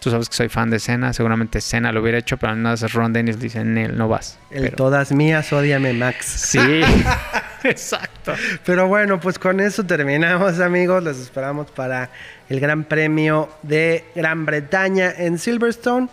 Tú 0.00 0.10
sabes 0.10 0.28
que 0.28 0.36
soy 0.36 0.48
fan 0.48 0.70
de 0.70 0.78
Cena, 0.78 1.12
seguramente 1.12 1.60
Cena 1.60 1.90
lo 1.90 2.00
hubiera 2.00 2.18
hecho, 2.18 2.36
pero 2.36 2.54
nada 2.54 2.76
más 2.80 2.92
Ron 2.92 3.12
Dennis 3.12 3.40
dice, 3.40 3.64
no 3.64 4.08
vas. 4.08 4.38
El 4.50 4.70
todas 4.70 5.10
mías, 5.10 5.52
odiame 5.52 5.92
Max. 5.92 6.24
Sí, 6.24 6.82
exacto. 7.64 8.34
Pero 8.64 8.86
bueno, 8.86 9.18
pues 9.18 9.40
con 9.40 9.58
eso 9.58 9.84
terminamos 9.84 10.60
amigos, 10.60 11.02
los 11.02 11.18
esperamos 11.18 11.72
para 11.72 12.10
el 12.48 12.60
Gran 12.60 12.84
Premio 12.84 13.50
de 13.62 14.04
Gran 14.14 14.46
Bretaña 14.46 15.12
en 15.16 15.38
Silverstone 15.38 16.08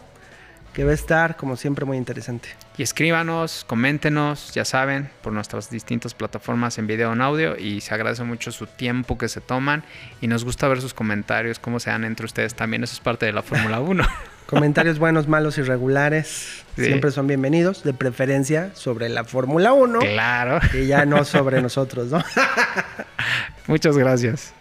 que 0.76 0.84
va 0.84 0.92
a 0.92 0.94
estar, 0.94 1.38
como 1.38 1.56
siempre, 1.56 1.86
muy 1.86 1.96
interesante. 1.96 2.50
Y 2.78 2.84
escríbanos, 2.84 3.64
coméntenos, 3.66 4.54
ya 4.54 4.66
saben, 4.66 5.10
por 5.22 5.32
nuestras 5.32 5.70
distintas 5.70 6.14
plataformas 6.14 6.78
en 6.78 6.86
video 6.86 7.12
o 7.12 7.14
en 7.14 7.22
audio. 7.22 7.58
Y 7.58 7.80
se 7.80 7.94
agradece 7.94 8.24
mucho 8.26 8.52
su 8.52 8.68
tiempo 8.68 9.18
que 9.18 9.30
se 9.30 9.40
toman. 9.40 9.86
Y 10.20 10.28
nos 10.28 10.44
gusta 10.44 10.68
ver 10.68 10.82
sus 10.82 10.94
comentarios, 10.94 11.60
cómo 11.60 11.80
se 11.80 11.92
dan 11.92 12.04
entre 12.04 12.26
ustedes 12.26 12.56
también. 12.56 12.84
Eso 12.84 12.94
es 12.94 13.00
parte 13.00 13.26
de 13.26 13.32
la 13.32 13.42
Fórmula 13.42 13.80
1. 13.80 14.04
Comentarios 14.48 15.00
buenos, 15.00 15.30
malos, 15.30 15.58
irregulares. 15.58 16.66
Siempre 16.76 17.10
son 17.12 17.26
bienvenidos, 17.26 17.84
de 17.84 17.94
preferencia 17.94 18.72
sobre 18.76 19.08
la 19.08 19.24
Fórmula 19.24 19.72
1. 19.72 20.00
Claro. 20.00 20.60
Y 20.74 20.88
ya 20.88 21.06
no 21.06 21.24
sobre 21.24 21.62
nosotros, 21.64 22.12
¿no? 22.12 22.22
Muchas 23.68 23.98
gracias. 23.98 24.54